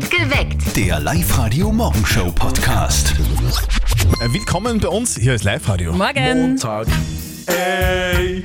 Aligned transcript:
Geweckt. 0.00 0.74
Der 0.74 0.98
Live-Radio-Morgenshow-Podcast. 1.00 3.14
Äh, 4.20 4.32
Willkommen 4.32 4.80
bei 4.80 4.88
uns, 4.88 5.16
hier 5.16 5.34
ist 5.34 5.44
Live-Radio. 5.44 5.92
Morgen. 5.92 6.48
Montag. 6.50 6.86
Ey, 7.46 8.42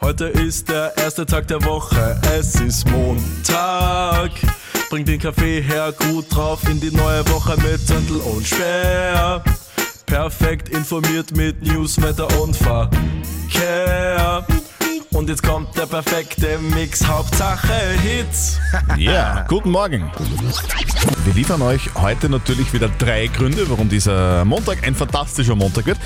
heute 0.00 0.24
ist 0.26 0.70
der 0.70 0.96
erste 0.96 1.26
Tag 1.26 1.46
der 1.48 1.62
Woche. 1.64 2.18
Es 2.32 2.54
ist 2.54 2.88
Montag. 2.90 4.30
Bring 4.88 5.04
den 5.04 5.20
Kaffee 5.20 5.60
her, 5.60 5.92
gut 6.10 6.34
drauf 6.34 6.60
in 6.70 6.80
die 6.80 6.90
neue 6.90 7.28
Woche 7.28 7.54
mit 7.60 7.86
Zettel 7.86 8.16
und 8.16 8.46
Sperr. 8.46 9.44
Perfekt 10.06 10.70
informiert 10.70 11.36
mit 11.36 11.60
News, 11.66 12.00
Wetter 12.00 12.28
und 12.40 12.56
Verkehr. 12.56 14.46
Und 15.18 15.28
jetzt 15.28 15.42
kommt 15.42 15.76
der 15.76 15.86
perfekte 15.86 16.60
Mix, 16.60 17.04
Hauptsache 17.04 17.74
Hits. 18.00 18.60
Ja, 18.96 19.44
guten 19.48 19.70
Morgen. 19.70 20.10
Wir 21.24 21.34
liefern 21.34 21.60
euch 21.62 21.90
heute 21.96 22.28
natürlich 22.28 22.72
wieder 22.72 22.88
drei 22.98 23.26
Gründe, 23.26 23.68
warum 23.68 23.88
dieser 23.88 24.44
Montag 24.44 24.86
ein 24.86 24.94
fantastischer 24.94 25.56
Montag 25.56 25.86
wird. 25.86 25.98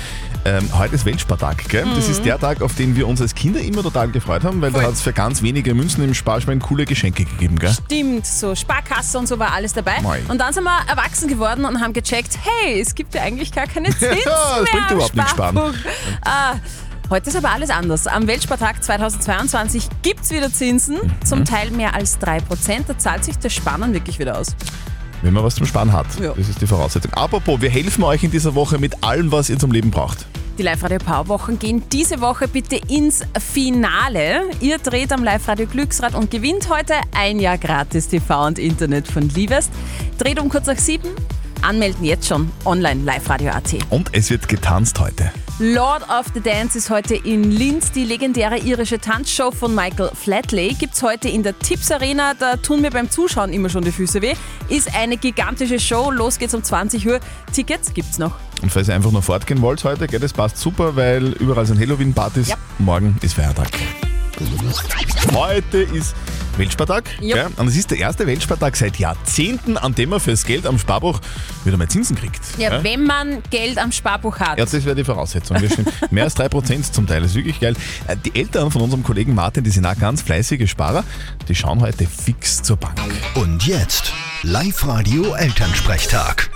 Ähm, 0.45 0.67
heute 0.77 0.95
ist 0.95 1.05
Weltspartag, 1.05 1.69
gell? 1.69 1.85
Das 1.95 2.09
ist 2.09 2.25
der 2.25 2.39
Tag, 2.39 2.61
auf 2.61 2.75
den 2.75 2.95
wir 2.95 3.07
uns 3.07 3.21
als 3.21 3.35
Kinder 3.35 3.61
immer 3.61 3.83
total 3.83 4.09
gefreut 4.09 4.43
haben, 4.43 4.61
weil 4.61 4.71
da 4.71 4.79
Voll. 4.79 4.87
hat 4.87 4.93
es 4.93 5.01
für 5.01 5.13
ganz 5.13 5.41
wenige 5.41 5.73
Münzen 5.73 6.03
im 6.03 6.13
Sparschwein 6.13 6.59
coole 6.59 6.85
Geschenke 6.85 7.25
gegeben, 7.25 7.57
gell? 7.59 7.71
Stimmt, 7.71 8.25
so 8.25 8.55
Sparkasse 8.55 9.17
und 9.19 9.27
so 9.27 9.37
war 9.39 9.53
alles 9.53 9.73
dabei. 9.73 10.01
Mei. 10.01 10.21
Und 10.27 10.39
dann 10.39 10.53
sind 10.53 10.63
wir 10.63 10.79
erwachsen 10.87 11.27
geworden 11.27 11.65
und 11.65 11.81
haben 11.81 11.93
gecheckt, 11.93 12.37
hey, 12.41 12.81
es 12.81 12.95
gibt 12.95 13.13
ja 13.13 13.21
eigentlich 13.21 13.51
gar 13.51 13.67
keine 13.67 13.89
Zinsen 13.97 14.19
das 14.25 14.55
mehr 14.55 14.65
bringt 14.71 14.91
überhaupt 14.91 15.15
nichts 15.15 15.31
sparen. 15.31 15.75
Ah, 16.25 16.55
heute 17.09 17.29
ist 17.29 17.35
aber 17.35 17.51
alles 17.51 17.69
anders. 17.69 18.07
Am 18.07 18.27
Weltspartag 18.27 18.83
2022 18.83 19.87
gibt 20.01 20.21
es 20.21 20.31
wieder 20.31 20.51
Zinsen, 20.51 20.95
Mhm. 20.97 21.25
zum 21.25 21.45
Teil 21.45 21.71
mehr 21.71 21.93
als 21.95 22.17
3%. 22.19 22.89
Da 22.89 22.97
zahlt 22.97 23.23
sich 23.23 23.37
das 23.37 23.53
Sparen 23.53 23.93
wirklich 23.93 24.19
wieder 24.19 24.37
aus. 24.39 24.55
Wenn 25.21 25.33
man 25.33 25.43
was 25.43 25.55
zum 25.55 25.65
Sparen 25.65 25.93
hat. 25.93 26.07
Ja. 26.19 26.33
Das 26.35 26.49
ist 26.49 26.61
die 26.61 26.67
Voraussetzung. 26.67 27.13
Apropos, 27.13 27.61
wir 27.61 27.69
helfen 27.69 28.03
euch 28.03 28.23
in 28.23 28.31
dieser 28.31 28.55
Woche 28.55 28.77
mit 28.77 29.03
allem, 29.03 29.31
was 29.31 29.49
ihr 29.49 29.57
zum 29.57 29.71
Leben 29.71 29.89
braucht. 29.89 30.25
Die 30.57 30.63
Live-Radio 30.63 30.99
Power-Wochen 30.99 31.57
gehen 31.57 31.81
diese 31.91 32.21
Woche 32.21 32.47
bitte 32.47 32.75
ins 32.75 33.21
Finale. 33.39 34.41
Ihr 34.59 34.77
dreht 34.77 35.11
am 35.11 35.23
Live-Radio 35.23 35.65
Glücksrad 35.65 36.13
und 36.13 36.29
gewinnt 36.29 36.69
heute 36.69 36.93
ein 37.17 37.39
Jahr 37.39 37.57
gratis 37.57 38.07
TV 38.09 38.45
und 38.45 38.59
Internet 38.59 39.07
von 39.07 39.29
Livest. 39.29 39.71
Dreht 40.19 40.39
um 40.39 40.49
kurz 40.49 40.67
nach 40.67 40.77
sieben. 40.77 41.07
Anmelden 41.63 42.03
jetzt 42.03 42.27
schon 42.27 42.51
online 42.65 43.03
live-radio.at. 43.03 43.75
Und 43.89 44.09
es 44.11 44.29
wird 44.29 44.47
getanzt 44.47 44.99
heute. 44.99 45.31
Lord 45.59 46.01
of 46.09 46.25
the 46.33 46.41
Dance 46.41 46.77
ist 46.77 46.89
heute 46.89 47.15
in 47.15 47.51
Linz. 47.51 47.91
Die 47.91 48.03
legendäre 48.03 48.57
irische 48.57 48.99
Tanzshow 48.99 49.51
von 49.51 49.73
Michael 49.73 50.09
Flatley 50.13 50.73
gibt 50.73 50.95
es 50.95 51.03
heute 51.03 51.29
in 51.29 51.43
der 51.43 51.57
Tips 51.59 51.91
Arena. 51.91 52.33
Da 52.33 52.57
tun 52.57 52.81
mir 52.81 52.89
beim 52.89 53.09
Zuschauen 53.09 53.53
immer 53.53 53.69
schon 53.69 53.83
die 53.83 53.91
Füße 53.91 54.21
weh. 54.21 54.33
Ist 54.67 54.93
eine 54.95 55.15
gigantische 55.15 55.79
Show. 55.79 56.11
Los 56.11 56.39
geht's 56.39 56.53
um 56.53 56.63
20 56.63 57.07
Uhr. 57.07 57.19
Tickets 57.53 57.93
gibt's 57.93 58.17
noch. 58.17 58.35
Und 58.61 58.71
falls 58.71 58.87
ihr 58.87 58.95
einfach 58.95 59.11
nur 59.11 59.21
fortgehen 59.21 59.61
wollt 59.61 59.83
heute, 59.83 60.07
gell, 60.07 60.19
das 60.19 60.33
passt 60.33 60.57
super, 60.57 60.95
weil 60.95 61.33
überall 61.33 61.65
sind 61.65 61.79
Halloween-Partys. 61.79 62.49
Ja. 62.49 62.55
Morgen 62.79 63.15
ist 63.21 63.35
Feiertag. 63.35 63.69
Heute 65.33 65.77
ist 65.77 66.15
Weltspartag. 66.57 67.03
Ja. 67.19 67.35
Gell? 67.35 67.47
Und 67.57 67.67
es 67.67 67.75
ist 67.75 67.91
der 67.91 67.97
erste 67.99 68.25
Weltspartag 68.27 68.75
seit 68.75 68.97
Jahrzehnten, 68.97 69.77
an 69.77 69.93
dem 69.95 70.09
man 70.09 70.19
fürs 70.19 70.45
Geld 70.45 70.65
am 70.67 70.77
Sparbuch 70.77 71.19
wieder 71.65 71.77
mal 71.77 71.87
Zinsen 71.87 72.15
kriegt. 72.15 72.41
Ja, 72.57 72.69
Gell? 72.69 72.83
wenn 72.83 73.03
man 73.03 73.41
Geld 73.49 73.77
am 73.77 73.91
Sparbuch 73.91 74.39
hat. 74.39 74.57
Ja, 74.59 74.65
das 74.65 74.85
wäre 74.85 74.95
die 74.95 75.03
Voraussetzung. 75.03 75.57
Mehr 76.11 76.25
als 76.25 76.37
3% 76.37 76.91
zum 76.91 77.07
Teil. 77.07 77.21
Das 77.21 77.31
ist 77.31 77.35
wirklich 77.37 77.59
geil. 77.59 77.75
Äh, 78.07 78.15
Die 78.23 78.35
Eltern 78.39 78.69
von 78.71 78.81
unserem 78.81 79.03
Kollegen 79.03 79.33
Martin, 79.35 79.63
die 79.63 79.69
sind 79.71 79.85
auch 79.85 79.97
ganz 79.97 80.21
fleißige 80.21 80.69
Sparer, 80.69 81.03
die 81.47 81.55
schauen 81.55 81.81
heute 81.81 82.05
fix 82.05 82.61
zur 82.61 82.77
Bank. 82.77 82.99
Und 83.35 83.65
jetzt 83.65 84.13
Live-Radio-Elternsprechtag. 84.43 86.49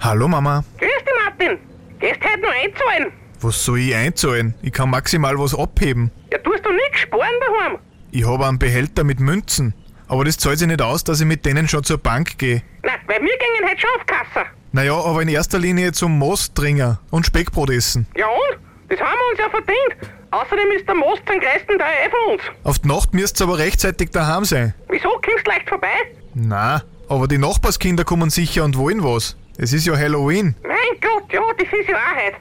Hallo 0.00 0.28
Mama, 0.28 0.62
Grüß 0.78 0.88
dich, 0.88 1.14
Martin. 1.24 1.58
Gehst 1.98 2.20
heute 2.22 2.40
noch 2.40 2.50
einzahlen? 2.50 3.12
Was 3.40 3.64
soll 3.64 3.80
ich 3.80 3.94
einzahlen? 3.94 4.54
Ich 4.62 4.72
kann 4.72 4.90
maximal 4.90 5.38
was 5.38 5.54
abheben. 5.54 6.10
Ja, 6.32 6.38
tust 6.38 6.64
du 6.64 6.70
nix 6.72 7.00
sparen 7.00 7.34
daheim? 7.40 7.78
Ich 8.10 8.26
habe 8.26 8.46
einen 8.46 8.58
Behälter 8.58 9.04
mit 9.04 9.20
Münzen. 9.20 9.74
Aber 10.08 10.24
das 10.24 10.38
zahlt 10.38 10.58
sich 10.58 10.68
nicht 10.68 10.80
aus, 10.82 11.04
dass 11.04 11.20
ich 11.20 11.26
mit 11.26 11.44
denen 11.44 11.68
schon 11.68 11.82
zur 11.82 11.98
Bank 11.98 12.38
gehe. 12.38 12.62
Nein, 12.82 12.94
weil 13.06 13.20
wir 13.20 13.36
gingen 13.38 13.68
heute 13.68 13.80
schon 13.80 13.90
auf 13.98 14.06
Kasse. 14.06 14.46
Naja, 14.72 14.94
aber 14.94 15.22
in 15.22 15.28
erster 15.28 15.58
Linie 15.58 15.92
zum 15.92 16.18
Mostdringer 16.18 17.00
und 17.10 17.26
Speckbrot 17.26 17.70
essen. 17.70 18.06
Ja 18.16 18.26
und? 18.26 18.58
Das 18.88 19.00
haben 19.00 19.16
wir 19.18 19.30
uns 19.30 19.38
ja 19.38 19.50
verdient. 19.50 20.12
Außerdem 20.30 20.70
ist 20.76 20.86
der 20.86 20.94
Most 20.94 21.22
zum 21.26 21.40
größten 21.40 21.78
Teil 21.78 21.94
eh 22.06 22.10
von 22.10 22.34
uns. 22.34 22.42
Auf 22.62 22.78
die 22.78 22.88
Nacht 22.88 23.14
müsst's 23.14 23.42
aber 23.42 23.58
rechtzeitig 23.58 24.10
daheim 24.10 24.44
sein. 24.44 24.74
Wieso 24.88 25.08
kommst 25.08 25.46
du 25.46 25.50
leicht 25.50 25.68
vorbei? 25.68 25.88
Na, 26.34 26.82
aber 27.08 27.26
die 27.26 27.38
Nachbarskinder 27.38 28.04
kommen 28.04 28.30
sicher 28.30 28.64
und 28.64 28.76
wollen 28.76 29.02
was. 29.02 29.36
Es 29.58 29.72
ist 29.72 29.86
ja 29.86 29.96
Halloween. 29.96 30.54
Mein 30.62 31.00
Gott, 31.00 31.32
ja, 31.32 31.40
das 31.56 31.66
ist 31.80 31.88
ja 31.88 31.96
auch 31.96 32.16
heute. 32.16 32.36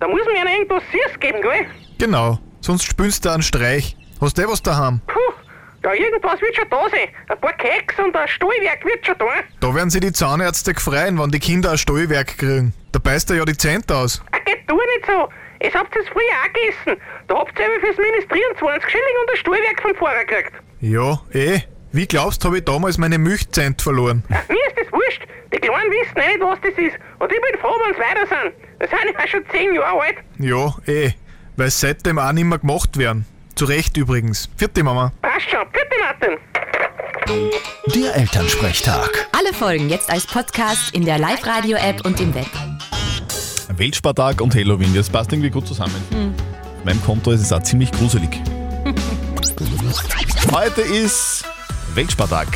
Da 0.00 0.06
muss 0.06 0.20
mir 0.26 0.36
ja 0.36 0.50
irgendwas 0.50 0.82
Süß 0.92 1.18
geben, 1.18 1.42
gell? 1.42 1.66
Genau, 1.98 2.38
sonst 2.60 2.84
spülst 2.84 3.24
du 3.24 3.30
einen 3.30 3.42
Streich. 3.42 3.96
Hast 4.20 4.38
du 4.38 4.42
eh 4.42 4.46
was 4.46 4.62
daheim? 4.62 5.00
Puh, 5.06 5.18
ja, 5.84 5.92
irgendwas 5.92 6.40
wird 6.40 6.54
schon 6.54 6.68
da 6.70 6.88
sein. 6.90 7.08
Ein 7.28 7.40
paar 7.40 7.52
Keks 7.54 7.98
und 7.98 8.14
ein 8.16 8.28
Stallwerk 8.28 8.84
wird 8.84 9.04
schon 9.04 9.16
da. 9.18 9.26
Da 9.60 9.74
werden 9.74 9.90
sich 9.90 10.00
die 10.00 10.12
Zahnärzte 10.12 10.74
gefreien, 10.74 11.18
wenn 11.18 11.30
die 11.30 11.40
Kinder 11.40 11.72
ein 11.72 11.78
Stallwerk 11.78 12.38
kriegen. 12.38 12.74
Da 12.92 12.98
beißt 12.98 13.30
er 13.30 13.36
ja 13.38 13.44
die 13.44 13.56
Zähne 13.56 13.82
aus. 13.92 14.22
Ah, 14.32 14.38
geht 14.44 14.68
du 14.68 14.74
nicht 14.76 15.06
so. 15.06 15.28
Es 15.60 15.74
habt 15.74 15.94
ihr 15.96 16.04
früher 16.04 16.22
auch 16.44 16.52
gegessen. 16.52 17.02
Da 17.26 17.36
habt 17.38 17.58
ihr 17.58 17.64
aber 17.66 17.80
fürs 17.80 17.96
Ministrieren 17.96 18.56
20 18.58 18.90
Schilling 18.90 19.16
und 19.22 19.30
ein 19.30 19.36
Stallwerk 19.36 19.82
vom 19.82 19.94
Pfarrer 19.94 20.24
gekriegt. 20.24 20.52
Ja, 20.80 21.20
eh. 21.32 21.60
Wie 21.90 22.06
glaubst, 22.06 22.44
habe 22.44 22.58
ich 22.58 22.64
damals 22.64 22.98
meine 22.98 23.18
Milchzent 23.18 23.82
verloren? 23.82 24.22
Mir 24.28 24.66
ist 24.68 24.76
das 24.78 24.92
wurscht. 24.92 25.22
Die 25.52 25.58
Kleinen 25.58 25.90
wissen 25.90 26.16
eh 26.18 26.28
nicht, 26.36 26.40
was 26.40 26.60
das 26.60 26.72
ist. 26.78 26.96
Und 27.18 27.32
ich 27.32 27.40
bin 27.40 27.60
froh, 27.60 27.74
wenn 27.84 27.94
sie 27.94 28.00
weiter 28.00 28.26
sind. 28.26 28.67
Wir 28.78 28.88
sind 28.88 29.00
ja 29.18 29.26
schon 29.26 29.42
10 29.50 29.74
Jahre 29.74 30.00
alt. 30.00 30.16
Ja, 30.38 30.74
eh. 30.86 31.12
Weil 31.56 31.68
es 31.68 31.80
seitdem 31.80 32.18
auch 32.18 32.32
nicht 32.32 32.44
mehr 32.44 32.58
gemacht 32.58 32.96
werden. 32.96 33.26
Zu 33.56 33.64
Recht 33.64 33.96
übrigens. 33.96 34.48
Vierte 34.56 34.84
Mama. 34.84 35.12
Passt 35.20 35.50
schon. 35.50 35.66
Bitte, 35.72 35.96
Martin. 36.00 36.38
Der 37.94 38.14
Elternsprechtag. 38.14 39.28
Alle 39.36 39.52
Folgen 39.52 39.88
jetzt 39.88 40.10
als 40.10 40.26
Podcast 40.26 40.94
in 40.94 41.04
der 41.04 41.18
Live-Radio-App 41.18 42.06
und 42.06 42.20
im 42.20 42.32
Web. 42.34 42.46
Weltspartag 43.76 44.40
und 44.40 44.54
Halloween, 44.54 44.94
das 44.94 45.10
passt 45.10 45.32
irgendwie 45.32 45.50
gut 45.50 45.66
zusammen. 45.66 45.94
Auf 46.78 46.84
meinem 46.84 47.02
Konto 47.02 47.32
ist 47.32 47.40
es 47.42 47.52
auch 47.52 47.62
ziemlich 47.62 47.90
gruselig. 47.92 48.30
Heute 50.52 50.82
ist 50.82 51.44
Weltspartag. 51.94 52.48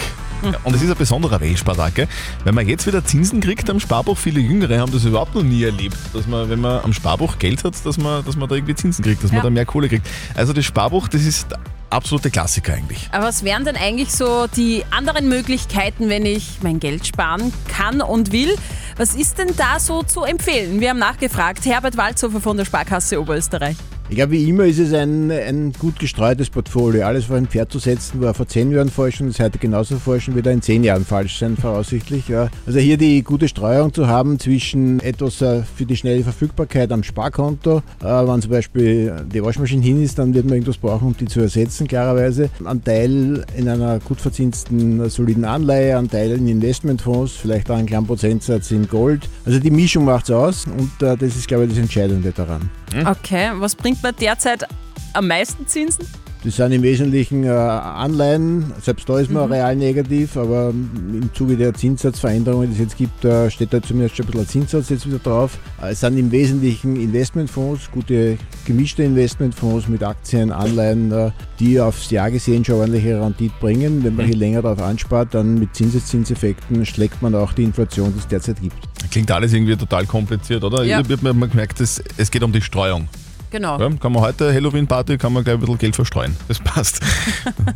Ja, 0.43 0.59
und 0.65 0.75
es 0.75 0.83
ist 0.83 0.91
ein 0.91 0.97
besonderer 0.97 1.41
Weltspartag, 1.41 2.09
weil 2.45 2.53
man 2.53 2.67
jetzt 2.69 2.87
wieder 2.87 3.05
Zinsen 3.05 3.41
kriegt 3.41 3.69
am 3.71 3.79
Sparbuch. 3.81 4.19
Viele 4.19 4.41
Jüngere 4.41 4.79
haben 4.81 4.91
das 4.93 5.05
überhaupt 5.05 5.35
noch 5.35 5.43
nie 5.43 5.63
erlebt, 5.63 5.97
dass 6.13 6.27
man, 6.27 6.49
wenn 6.51 6.61
man 6.61 6.83
am 6.83 6.93
Sparbuch 6.93 7.39
Geld 7.39 7.63
hat, 7.65 7.75
dass 7.87 7.97
man, 7.99 8.25
dass 8.25 8.37
man 8.37 8.49
da 8.49 8.57
irgendwie 8.57 8.75
Zinsen 8.75 9.05
kriegt, 9.05 9.23
dass 9.23 9.31
man 9.31 9.39
Ja. 9.39 9.43
da 9.45 9.51
mehr 9.51 9.67
Kohle 9.67 9.89
kriegt. 9.89 10.07
Also 10.35 10.53
das 10.53 10.65
Sparbuch, 10.65 11.09
das 11.09 11.23
ist 11.23 11.51
der 11.51 11.61
absolute 11.91 12.31
Klassiker 12.31 12.73
eigentlich. 12.75 13.09
Aber 13.13 13.27
was 13.27 13.45
wären 13.45 13.65
denn 13.65 13.77
eigentlich 13.77 14.11
so 14.13 14.47
die 14.57 14.83
anderen 14.91 15.29
Möglichkeiten, 15.29 16.09
wenn 16.09 16.25
ich 16.27 16.59
mein 16.63 16.81
Geld 16.81 17.07
sparen 17.07 17.53
kann 17.69 18.01
und 18.01 18.33
will? 18.33 18.55
Was 18.97 19.15
ist 19.15 19.39
denn 19.39 19.55
da 19.57 19.79
so 19.79 20.03
zu 20.03 20.25
empfehlen? 20.25 20.81
Wir 20.81 20.91
haben 20.91 20.99
nachgefragt. 20.99 21.65
Herbert 21.67 21.97
Walzhofer 21.97 22.41
von 22.41 22.57
der 22.57 22.65
Sparkasse 22.65 23.21
Oberösterreich. 23.21 23.77
Ich 24.13 24.17
glaube, 24.17 24.33
wie 24.33 24.47
immer 24.47 24.65
ist 24.65 24.79
es 24.79 24.93
ein, 24.93 25.31
ein 25.31 25.73
gut 25.73 25.99
gestreutes 25.99 26.51
Portfolio. 26.51 27.07
Alles 27.07 27.25
auf 27.25 27.31
ein 27.31 27.47
Pferd 27.47 27.73
zu 27.73 27.79
setzen, 27.79 28.21
war 28.21 28.35
vor 28.35 28.47
zehn 28.47 28.71
Jahren 28.71 28.91
falsch 28.91 29.23
und 29.23 29.29
ist 29.29 29.41
heute 29.41 29.57
genauso 29.57 29.97
falsch 29.97 30.29
und 30.29 30.35
wird 30.35 30.47
in 30.49 30.61
zehn 30.61 30.85
Jahren 30.85 31.07
falsch 31.07 31.39
sein, 31.39 31.57
voraussichtlich. 31.57 32.29
Ja. 32.29 32.51
Also 32.67 32.79
hier 32.79 32.99
die 32.99 33.23
gute 33.23 33.49
Streuung 33.49 33.95
zu 33.95 34.09
haben 34.09 34.39
zwischen 34.39 35.01
etwas 35.01 35.41
äh, 35.41 35.63
für 35.63 35.87
die 35.87 35.97
schnelle 35.97 36.23
Verfügbarkeit 36.25 36.93
am 36.93 37.03
Sparkonto. 37.03 37.79
Äh, 38.03 38.05
wenn 38.05 38.43
zum 38.43 38.51
Beispiel 38.51 39.15
die 39.33 39.43
Waschmaschine 39.43 39.83
hin 39.83 40.03
ist, 40.03 40.19
dann 40.19 40.35
wird 40.35 40.45
man 40.45 40.57
irgendwas 40.57 40.77
brauchen, 40.77 41.07
um 41.07 41.17
die 41.17 41.25
zu 41.25 41.41
ersetzen, 41.41 41.89
klarerweise. 41.89 42.51
Ein 42.67 42.85
Teil 42.85 43.47
in 43.57 43.67
einer 43.67 43.99
gut 44.01 44.21
verzinsten, 44.21 45.01
äh, 45.01 45.09
soliden 45.09 45.47
Anleihe, 45.47 45.97
ein 45.97 46.11
Teil 46.11 46.33
in 46.33 46.49
Investmentfonds, 46.49 47.33
vielleicht 47.33 47.71
auch 47.71 47.77
einen 47.77 47.87
kleinen 47.87 48.07
Prozentsatz 48.07 48.73
in 48.73 48.87
Gold. 48.89 49.27
Also 49.47 49.59
die 49.59 49.71
Mischung 49.71 50.05
macht 50.05 50.25
es 50.25 50.33
aus 50.33 50.67
und 50.67 50.91
das 51.01 51.23
ist, 51.23 51.49
glaube 51.49 51.65
ich, 51.65 51.71
das 51.71 51.79
Entscheidende 51.79 52.31
daran. 52.31 52.69
Okay, 53.07 53.51
was 53.59 53.75
bringt 53.75 54.03
man 54.03 54.15
derzeit 54.17 54.67
am 55.15 55.27
meisten 55.27 55.67
Zinsen? 55.67 56.07
Das 56.45 56.57
sind 56.57 56.73
im 56.73 56.83
Wesentlichen 56.83 57.45
äh, 57.45 57.51
Anleihen, 57.51 58.73
selbst 58.83 59.09
da 59.09 59.21
ist 59.21 59.31
man 59.31 59.53
real 59.53 59.77
negativ, 59.77 60.37
aber 60.37 60.71
im 60.71 61.31
Zuge 61.35 61.57
der 61.57 61.73
Zinssatzveränderungen, 61.73 62.69
die 62.71 62.75
es 62.75 62.81
jetzt 62.81 62.97
gibt, 62.97 63.25
äh, 63.25 63.49
steht 63.49 63.73
da 63.73 63.81
zumindest 63.81 64.17
schon 64.17 64.27
ein 64.27 64.33
bisschen 64.33 64.49
Zinssatz 64.49 64.89
jetzt 64.89 65.07
wieder 65.07 65.21
drauf. 65.21 65.57
Äh, 65.81 65.93
Es 65.93 66.01
sind 66.01 66.19
im 66.19 66.33
Wesentlichen 66.33 66.97
Investmentfonds, 66.97 67.93
gute 67.93 68.39
gemischte 68.65 69.05
Investmentfonds 69.05 69.87
mit 69.87 70.03
Aktien, 70.03 70.51
Anleihen, 70.51 71.33
die 71.61 71.81
aufs 71.81 72.11
Jahr 72.11 72.31
gesehen 72.31 72.65
schon 72.65 72.77
ordentliche 72.77 73.21
Rendite 73.21 73.55
bringen. 73.61 74.03
Wenn 74.03 74.17
man 74.17 74.27
hier 74.27 74.37
länger 74.37 74.63
darauf 74.63 74.83
anspart, 74.83 75.35
dann 75.35 75.55
mit 75.61 75.77
Zinseszinseffekten 75.77 76.85
schlägt 76.87 77.23
man 77.23 77.37
auch 77.37 77.53
die 77.53 77.63
Inflation, 77.63 78.13
die 78.15 78.19
es 78.19 78.27
derzeit 78.27 78.61
gibt. 78.61 78.77
Klingt 79.13 79.31
alles 79.31 79.53
irgendwie 79.53 79.77
total 79.77 80.07
kompliziert, 80.07 80.65
oder? 80.65 80.83
Ja. 80.83 81.03
Gemerkt, 81.03 81.81
es, 81.81 82.03
es 82.17 82.31
geht 82.31 82.43
um 82.43 82.53
die 82.53 82.63
Streuung. 82.63 83.09
Genau. 83.53 83.79
Ja, 83.79 83.91
kann 84.01 84.13
man 84.13 84.23
heute 84.23 84.53
Halloween-Party, 84.53 85.19
kann 85.19 85.35
man 85.35 85.45
gleich 85.45 85.57
ein 85.57 85.61
bisschen 85.61 85.77
Geld 85.77 85.95
verstreuen. 85.95 86.35
Das 86.49 86.59
passt. 86.59 87.01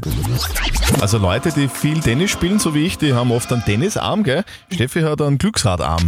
also 1.03 1.19
Leute, 1.19 1.53
die 1.53 1.69
viel 1.69 2.01
Tennis 2.01 2.31
spielen, 2.31 2.59
so 2.59 2.75
wie 2.75 2.87
ich, 2.87 2.97
die 2.97 3.13
haben 3.13 3.31
oft 3.31 3.53
einen 3.53 3.63
Tennisarm, 3.63 4.25
gell? 4.25 4.43
Steffi 4.73 5.03
hat 5.03 5.21
einen 5.21 5.37
Glücksradarm. 5.37 6.07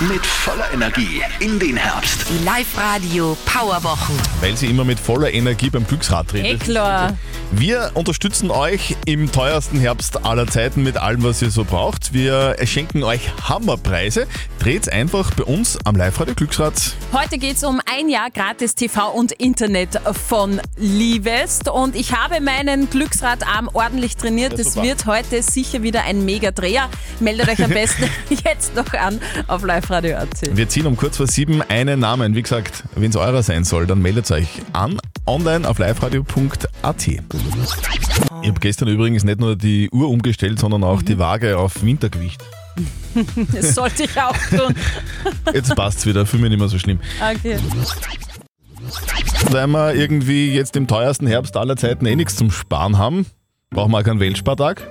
Mit 0.00 0.24
voller 0.26 0.72
Energie 0.72 1.22
in 1.40 1.58
den 1.58 1.76
Herbst. 1.76 2.26
Die 2.28 2.44
Live-Radio 2.44 3.36
Powerwochen. 3.44 4.14
Weil 4.40 4.56
sie 4.56 4.66
immer 4.66 4.84
mit 4.84 4.98
voller 5.00 5.32
Energie 5.32 5.70
beim 5.70 5.86
Glücksrad 5.86 6.34
Eh 6.34 6.40
redet. 6.40 6.60
klar. 6.62 7.16
Wir 7.50 7.92
unterstützen 7.94 8.50
euch 8.50 8.96
im 9.06 9.32
teuersten 9.32 9.80
Herbst 9.80 10.24
aller 10.26 10.46
Zeiten 10.46 10.82
mit 10.82 10.96
allem, 10.98 11.22
was 11.22 11.40
ihr 11.40 11.50
so 11.50 11.64
braucht. 11.64 12.12
Wir 12.12 12.56
schenken 12.64 13.02
euch 13.04 13.20
Hammerpreise. 13.48 14.26
Dreht 14.58 14.92
einfach 14.92 15.32
bei 15.34 15.44
uns 15.44 15.78
am 15.84 15.96
Live-Radio 15.96 16.34
Glücksrad. 16.34 16.74
Heute 17.12 17.38
geht 17.38 17.56
es 17.56 17.64
um 17.64 17.80
ein 17.90 18.08
Jahr 18.08 18.30
gratis 18.30 18.74
TV 18.74 19.10
und 19.12 19.32
Internet 19.32 20.00
von 20.28 20.60
Livest 20.76 21.68
und 21.68 21.96
ich 21.96 22.12
habe 22.12 22.40
meinen 22.40 22.90
Glücksradarm 22.90 23.70
ordentlich 23.72 24.16
trainiert. 24.16 24.58
Super. 24.58 24.82
wird 24.82 25.06
heute 25.06 25.42
sicher 25.42 25.82
wieder 25.82 26.02
ein 26.02 26.24
Mega-Dreher. 26.24 26.88
Meldet 27.20 27.48
euch 27.48 27.64
am 27.64 27.70
besten 27.78 28.10
jetzt 28.44 28.74
noch 28.76 28.92
an 28.92 29.20
auf 29.46 29.64
live-radio.at. 29.64 30.56
Wir 30.56 30.68
ziehen 30.68 30.86
um 30.86 30.96
kurz 30.96 31.16
vor 31.16 31.26
sieben 31.26 31.62
einen 31.62 32.00
Namen. 32.00 32.34
Wie 32.34 32.42
gesagt, 32.42 32.84
wenn 32.94 33.10
es 33.10 33.16
eurer 33.16 33.42
sein 33.42 33.64
soll, 33.64 33.86
dann 33.86 34.00
meldet 34.00 34.30
euch 34.30 34.48
an 34.72 35.00
online 35.26 35.68
auf 35.68 35.78
liveradio.at. 35.78 37.08
Ich 37.08 37.20
habe 38.48 38.60
gestern 38.60 38.88
übrigens 38.88 39.24
nicht 39.24 39.40
nur 39.40 39.56
die 39.56 39.90
Uhr 39.90 40.08
umgestellt, 40.08 40.58
sondern 40.58 40.84
auch 40.84 41.02
die 41.02 41.18
Waage 41.18 41.58
auf 41.58 41.82
Wintergewicht. 41.82 42.42
Das 43.52 43.74
sollte 43.74 44.04
ich 44.04 44.20
auch 44.20 44.36
tun. 44.50 44.72
Jetzt 45.52 45.74
passt's 45.74 46.06
wieder, 46.06 46.24
fühle 46.24 46.42
mich 46.42 46.50
nicht 46.50 46.60
mehr 46.60 46.68
so 46.68 46.78
schlimm. 46.78 47.00
Okay. 47.20 47.58
Weil 49.50 49.66
wir 49.66 49.94
irgendwie 49.94 50.54
jetzt 50.54 50.76
im 50.76 50.86
teuersten 50.86 51.26
Herbst 51.26 51.56
aller 51.56 51.76
Zeiten 51.76 52.06
eh 52.06 52.14
nichts 52.14 52.36
zum 52.36 52.52
Sparen 52.52 52.96
haben, 52.96 53.26
brauchen 53.70 53.90
wir 53.90 53.98
auch 53.98 54.04
keinen 54.04 54.20
Weltspartag, 54.20 54.86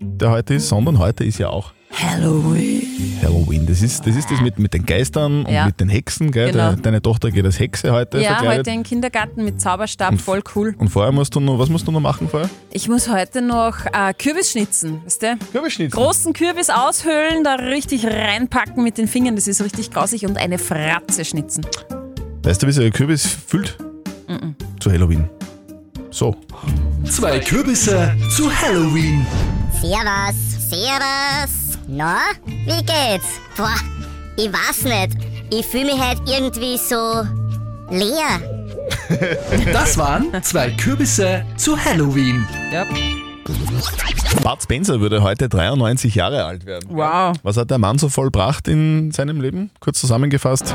der 0.00 0.30
heute 0.30 0.54
ist, 0.54 0.68
sondern 0.68 0.98
heute 0.98 1.24
ist 1.24 1.38
ja 1.38 1.48
auch 1.48 1.72
Halloween. 2.00 3.18
Halloween. 3.22 3.66
Das 3.66 3.82
ist 3.82 4.06
das, 4.06 4.14
ist 4.14 4.30
das 4.30 4.40
mit, 4.40 4.58
mit 4.58 4.72
den 4.72 4.86
Geistern 4.86 5.44
und 5.44 5.52
Ja. 5.52 5.66
mit 5.66 5.80
den 5.80 5.88
Hexen. 5.88 6.30
Gell? 6.30 6.52
Genau. 6.52 6.72
De- 6.72 6.80
Deine 6.82 7.02
Tochter 7.02 7.30
geht 7.30 7.44
als 7.44 7.58
Hexe 7.58 7.90
heute 7.92 8.18
Ja, 8.20 8.34
verkleidet. 8.34 8.58
heute 8.66 8.70
im 8.76 8.82
Kindergarten 8.84 9.44
mit 9.44 9.60
Zauberstab, 9.60 10.20
voll 10.20 10.42
cool. 10.54 10.74
Und 10.78 10.90
vorher 10.90 11.10
musst 11.12 11.34
du 11.34 11.40
noch, 11.40 11.58
was 11.58 11.68
musst 11.68 11.86
du 11.88 11.92
noch 11.92 12.00
machen 12.00 12.28
vorher? 12.28 12.48
Ich 12.72 12.88
muss 12.88 13.08
heute 13.08 13.42
noch 13.42 13.84
äh, 13.86 14.14
Kürbis 14.16 14.52
schnitzen, 14.52 15.00
weißt 15.04 15.22
du? 15.22 15.38
Kürbisschnitzen. 15.52 15.98
Großen 15.98 16.32
Kürbis 16.32 16.70
aushöhlen, 16.70 17.42
da 17.42 17.54
richtig 17.54 18.06
reinpacken 18.06 18.84
mit 18.84 18.96
den 18.96 19.08
Fingern, 19.08 19.34
das 19.34 19.48
ist 19.48 19.60
richtig 19.60 19.90
grausig 19.90 20.24
und 20.26 20.36
eine 20.38 20.58
Fratze 20.58 21.24
schnitzen. 21.24 21.66
Weißt 22.44 22.62
du, 22.62 22.66
wie 22.68 22.72
sich 22.72 22.84
ein 22.86 22.92
Kürbis 22.92 23.26
fühlt? 23.26 23.76
Zu 24.78 24.92
Halloween. 24.92 25.28
So. 26.10 26.36
Zwei 27.04 27.40
Kürbisse 27.40 28.14
zu 28.36 28.50
Halloween. 28.52 29.26
Servus, 29.80 30.36
servus. 30.70 31.57
Na, 31.90 32.18
wie 32.44 32.84
geht's? 32.84 33.40
Boah, 33.56 33.74
ich 34.36 34.52
weiß 34.52 34.84
nicht. 34.84 35.16
Ich 35.50 35.64
fühle 35.64 35.86
mich 35.86 35.98
halt 35.98 36.20
irgendwie 36.26 36.76
so 36.76 37.24
leer. 37.90 38.40
Das 39.72 39.96
waren 39.96 40.30
zwei 40.42 40.70
Kürbisse 40.70 41.42
zu 41.56 41.82
Halloween. 41.82 42.46
Ja. 42.70 42.84
Bud 44.42 44.62
Spencer 44.62 45.00
würde 45.00 45.22
heute 45.22 45.48
93 45.48 46.14
Jahre 46.14 46.44
alt 46.44 46.66
werden. 46.66 46.90
Wow. 46.92 47.34
Was 47.42 47.56
hat 47.56 47.70
der 47.70 47.78
Mann 47.78 47.96
so 47.98 48.10
vollbracht 48.10 48.68
in 48.68 49.10
seinem 49.10 49.40
Leben? 49.40 49.70
Kurz 49.80 50.00
zusammengefasst. 50.00 50.74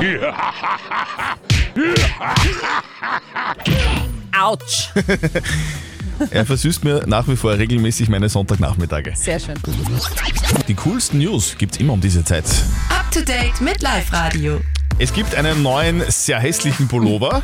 Autsch. 4.36 4.90
Er 6.30 6.46
versüßt 6.46 6.84
mir 6.84 7.04
nach 7.06 7.28
wie 7.28 7.36
vor 7.36 7.56
regelmäßig 7.56 8.08
meine 8.08 8.28
Sonntagnachmittage. 8.28 9.12
Sehr 9.16 9.38
schön. 9.38 9.54
Die 10.68 10.74
coolsten 10.74 11.18
News 11.18 11.56
gibt's 11.58 11.78
immer 11.78 11.92
um 11.94 12.00
diese 12.00 12.24
Zeit. 12.24 12.44
Up 12.90 13.10
to 13.10 13.20
date 13.20 13.60
mit 13.60 13.82
Live-Radio. 13.82 14.60
Es 14.96 15.12
gibt 15.12 15.34
einen 15.34 15.62
neuen, 15.62 16.04
sehr 16.08 16.38
hässlichen 16.38 16.86
Pullover 16.86 17.42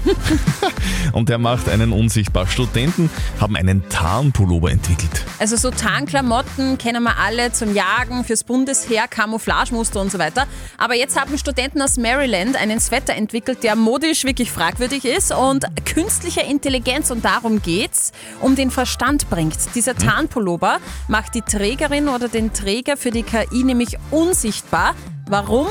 und 1.13 1.29
der 1.29 1.39
macht 1.39 1.69
einen 1.69 1.93
unsichtbar. 1.93 2.47
Studenten 2.47 3.11
haben 3.41 3.57
einen 3.57 3.89
Tarnpullover 3.89 4.71
entwickelt. 4.71 5.25
Also 5.41 5.57
so 5.57 5.73
Tarnklamotten 5.73 6.79
kennen 6.79 7.03
wir 7.03 7.19
alle 7.19 7.51
zum 7.51 7.75
Jagen, 7.75 8.23
fürs 8.23 8.45
Bundesheer, 8.45 9.09
Camouflagemuster 9.09 10.01
und 10.01 10.13
so 10.13 10.21
weiter. 10.21 10.47
Aber 10.79 10.95
jetzt 10.95 11.21
haben 11.21 11.37
Studenten 11.39 11.83
aus 11.83 11.97
Maryland 11.97 12.55
einen 12.55 12.79
Sweater 12.79 13.15
entwickelt, 13.15 13.65
der 13.65 13.75
modisch 13.75 14.23
wirklich 14.23 14.53
fragwürdig 14.53 15.05
ist 15.05 15.35
und 15.35 15.67
künstliche 15.85 16.43
Intelligenz, 16.43 17.11
und 17.11 17.25
darum 17.25 17.61
geht's, 17.63 18.13
um 18.41 18.55
den 18.55 18.71
Verstand 18.71 19.29
bringt. 19.29 19.57
Dieser 19.75 19.97
Tarnpullover 19.97 20.79
macht 21.09 21.35
die 21.35 21.43
Trägerin 21.43 22.09
oder 22.09 22.29
den 22.29 22.53
Träger 22.53 22.97
für 22.97 23.11
die 23.11 23.25
KI 23.25 23.65
nämlich 23.65 23.97
unsichtbar. 24.13 24.95
Warum? 25.29 25.67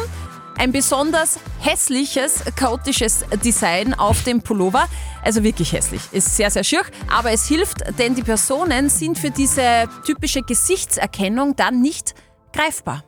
Ein 0.60 0.74
besonders 0.74 1.40
hässliches, 1.62 2.44
chaotisches 2.58 3.24
Design 3.46 3.94
auf 3.94 4.24
dem 4.24 4.42
Pullover. 4.42 4.90
Also 5.24 5.42
wirklich 5.42 5.72
hässlich. 5.72 6.02
Ist 6.12 6.36
sehr, 6.36 6.52
sehr 6.52 6.66
schier. 6.66 6.82
Aber 7.08 7.32
es 7.32 7.48
hilft, 7.48 7.98
denn 7.98 8.14
die 8.14 8.24
Personen 8.24 8.90
sind 8.90 9.18
für 9.18 9.32
diese 9.32 9.88
typische 10.06 10.42
Gesichtserkennung 10.42 11.56
dann 11.56 11.82
nicht 11.82 12.14
greifbar. 12.52 13.06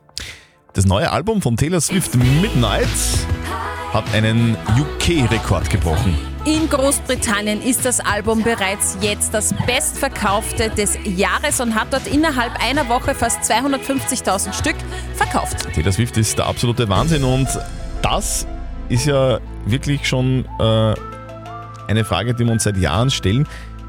Das 0.72 0.86
neue 0.86 1.12
Album 1.12 1.42
von 1.42 1.58
Taylor 1.58 1.82
Swift 1.82 2.14
Midnight 2.14 2.88
hat 3.92 4.04
einen 4.14 4.56
UK-Rekord 4.78 5.68
gebrochen. 5.68 6.31
In 6.44 6.68
Großbritannien 6.68 7.62
ist 7.62 7.84
das 7.84 8.00
Album 8.00 8.42
bereits 8.42 8.98
jetzt 9.00 9.32
das 9.32 9.54
bestverkaufte 9.64 10.70
des 10.70 10.98
Jahres 11.04 11.60
und 11.60 11.72
hat 11.76 11.92
dort 11.92 12.08
innerhalb 12.08 12.60
einer 12.60 12.88
Woche 12.88 13.14
fast 13.14 13.48
250.000 13.48 14.52
Stück 14.52 14.74
verkauft. 15.14 15.68
Taylor 15.72 15.92
Swift 15.92 16.16
ist 16.16 16.36
der 16.36 16.46
absolute 16.46 16.88
Wahnsinn 16.88 17.22
und 17.22 17.46
das 18.02 18.44
ist 18.88 19.06
ja 19.06 19.38
wirklich 19.66 20.08
schon 20.08 20.44
äh, 20.58 20.94
eine 21.86 22.04
Frage, 22.04 22.34
die 22.34 22.44
wir 22.44 22.50
uns 22.50 22.64
seit 22.64 22.76
Jahren 22.76 23.10
stellen. 23.10 23.46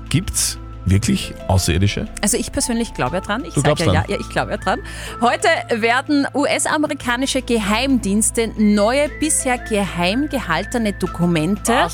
Gibt's 0.09 0.59
wirklich 0.85 1.33
Außerirdische? 1.47 2.07
Also 2.21 2.37
ich 2.37 2.51
persönlich 2.51 2.93
glaube 2.93 3.15
ja 3.15 3.21
dran. 3.21 3.45
Ich 3.45 3.55
Du 3.55 3.61
sage 3.61 3.75
glaubst 3.83 3.85
ja, 3.87 3.93
ja, 3.93 4.01
dran? 4.01 4.11
ja, 4.11 4.17
ich 4.19 4.29
glaube 4.29 4.51
ja 4.51 4.57
dran. 4.57 4.79
Heute 5.21 5.47
werden 5.81 6.27
US-amerikanische 6.35 7.41
Geheimdienste 7.41 8.51
neue, 8.57 9.09
bisher 9.19 9.57
geheim 9.57 10.29
gehaltene 10.29 10.93
Dokumente 10.93 11.87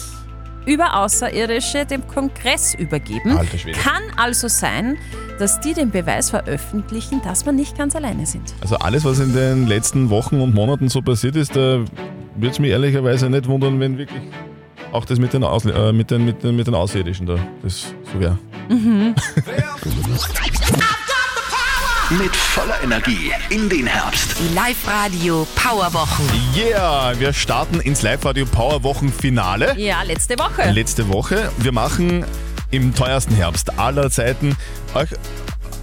über 0.69 0.95
Außerirdische 0.95 1.85
dem 1.87 2.07
Kongress 2.07 2.75
übergeben. 2.75 3.35
Alter 3.35 3.57
Schwede. 3.57 3.79
Kann 3.79 4.03
also 4.17 4.47
sein, 4.47 4.97
dass 5.39 5.59
die 5.59 5.73
den 5.73 5.89
Beweis 5.89 6.29
veröffentlichen, 6.29 7.21
dass 7.23 7.45
wir 7.45 7.53
nicht 7.53 7.75
ganz 7.75 7.95
alleine 7.95 8.27
sind. 8.27 8.53
Also 8.61 8.75
alles, 8.75 9.03
was 9.03 9.19
in 9.19 9.33
den 9.33 9.65
letzten 9.65 10.11
Wochen 10.11 10.39
und 10.39 10.53
Monaten 10.53 10.87
so 10.89 11.01
passiert 11.01 11.35
ist, 11.35 11.55
da 11.55 11.79
würde 12.35 12.51
es 12.51 12.59
mich 12.59 12.69
ehrlicherweise 12.69 13.31
nicht 13.31 13.47
wundern, 13.47 13.79
wenn 13.79 13.97
wirklich 13.97 14.21
auch 14.91 15.05
das 15.05 15.17
mit 15.17 15.33
den, 15.33 15.43
Aus 15.43 15.65
äh, 15.65 15.91
mit 15.91 16.11
den, 16.11 16.23
mit 16.23 16.43
den, 16.43 16.55
mit 16.55 16.67
den 16.67 16.75
Außerirdischen 16.75 17.25
da 17.25 17.39
das 17.63 17.95
so 18.13 18.19
wäre. 18.19 18.37
Mit 22.17 22.35
voller 22.35 22.81
Energie 22.83 23.31
in 23.49 23.69
den 23.69 23.85
Herbst. 23.85 24.35
Die 24.39 24.53
Live-Radio 24.55 25.45
Powerwochen. 25.55 26.25
Yeah, 26.55 27.13
wir 27.19 27.33
starten 27.33 27.79
ins 27.81 28.01
Live-Radio 28.01 28.45
Power 28.45 28.81
Wochen 28.83 29.11
Finale. 29.13 29.77
Ja, 29.77 30.01
letzte 30.03 30.37
Woche. 30.39 30.71
Letzte 30.71 31.07
Woche. 31.09 31.51
Wir 31.57 31.71
machen 31.71 32.25
im 32.71 32.95
teuersten 32.95 33.35
Herbst 33.35 33.77
aller 33.77 34.09
Zeiten 34.09 34.55
euch 34.95 35.09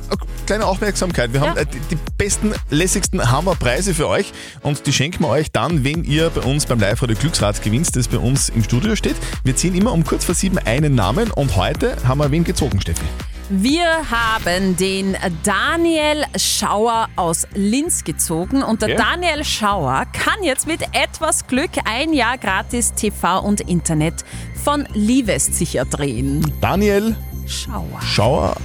eine 0.08 0.18
kleine 0.46 0.66
Aufmerksamkeit. 0.66 1.32
Wir 1.32 1.40
haben 1.42 1.54
Ja. 1.56 1.62
äh, 1.62 1.66
die, 1.66 1.78
die 1.94 1.98
besten, 2.18 2.52
lässigsten 2.70 3.30
Hammerpreise 3.30 3.94
für 3.94 4.08
euch 4.08 4.32
und 4.62 4.86
die 4.86 4.92
schenken 4.92 5.22
wir 5.22 5.28
euch 5.28 5.52
dann, 5.52 5.84
wenn 5.84 6.02
ihr 6.04 6.30
bei 6.30 6.40
uns 6.42 6.66
beim 6.66 6.80
Live-Radio 6.80 7.16
Glücksrad 7.16 7.62
gewinnt, 7.62 7.94
das 7.94 8.08
bei 8.08 8.18
uns 8.18 8.48
im 8.48 8.64
Studio 8.64 8.96
steht. 8.96 9.16
Wir 9.44 9.54
ziehen 9.54 9.76
immer 9.76 9.92
um 9.92 10.04
kurz 10.04 10.24
vor 10.24 10.34
sieben 10.34 10.58
einen 10.58 10.94
Namen 10.96 11.30
und 11.30 11.54
heute 11.56 11.96
haben 12.06 12.18
wir 12.18 12.30
wen 12.32 12.42
gezogen, 12.44 12.80
Steffi? 12.80 13.04
Wir 13.48 14.10
haben 14.10 14.76
den 14.76 15.16
Daniel 15.44 16.24
Schauer 16.36 17.08
aus 17.14 17.46
Linz 17.54 18.02
gezogen 18.02 18.64
und 18.64 18.82
der 18.82 18.96
Okay. 18.96 18.96
Daniel 18.98 19.44
Schauer 19.44 20.04
kann 20.12 20.42
jetzt 20.42 20.66
mit 20.66 20.80
etwas 20.92 21.46
Glück 21.46 21.70
ein 21.84 22.12
Jahr 22.12 22.38
gratis 22.38 22.92
TV 22.94 23.40
und 23.40 23.60
Internet 23.60 24.24
von 24.64 24.88
Livest 24.94 25.54
sich 25.54 25.76
erdrehen. 25.76 26.44
Daniel 26.60 27.14
Schauer. 27.46 28.02
Schauer 28.02 28.56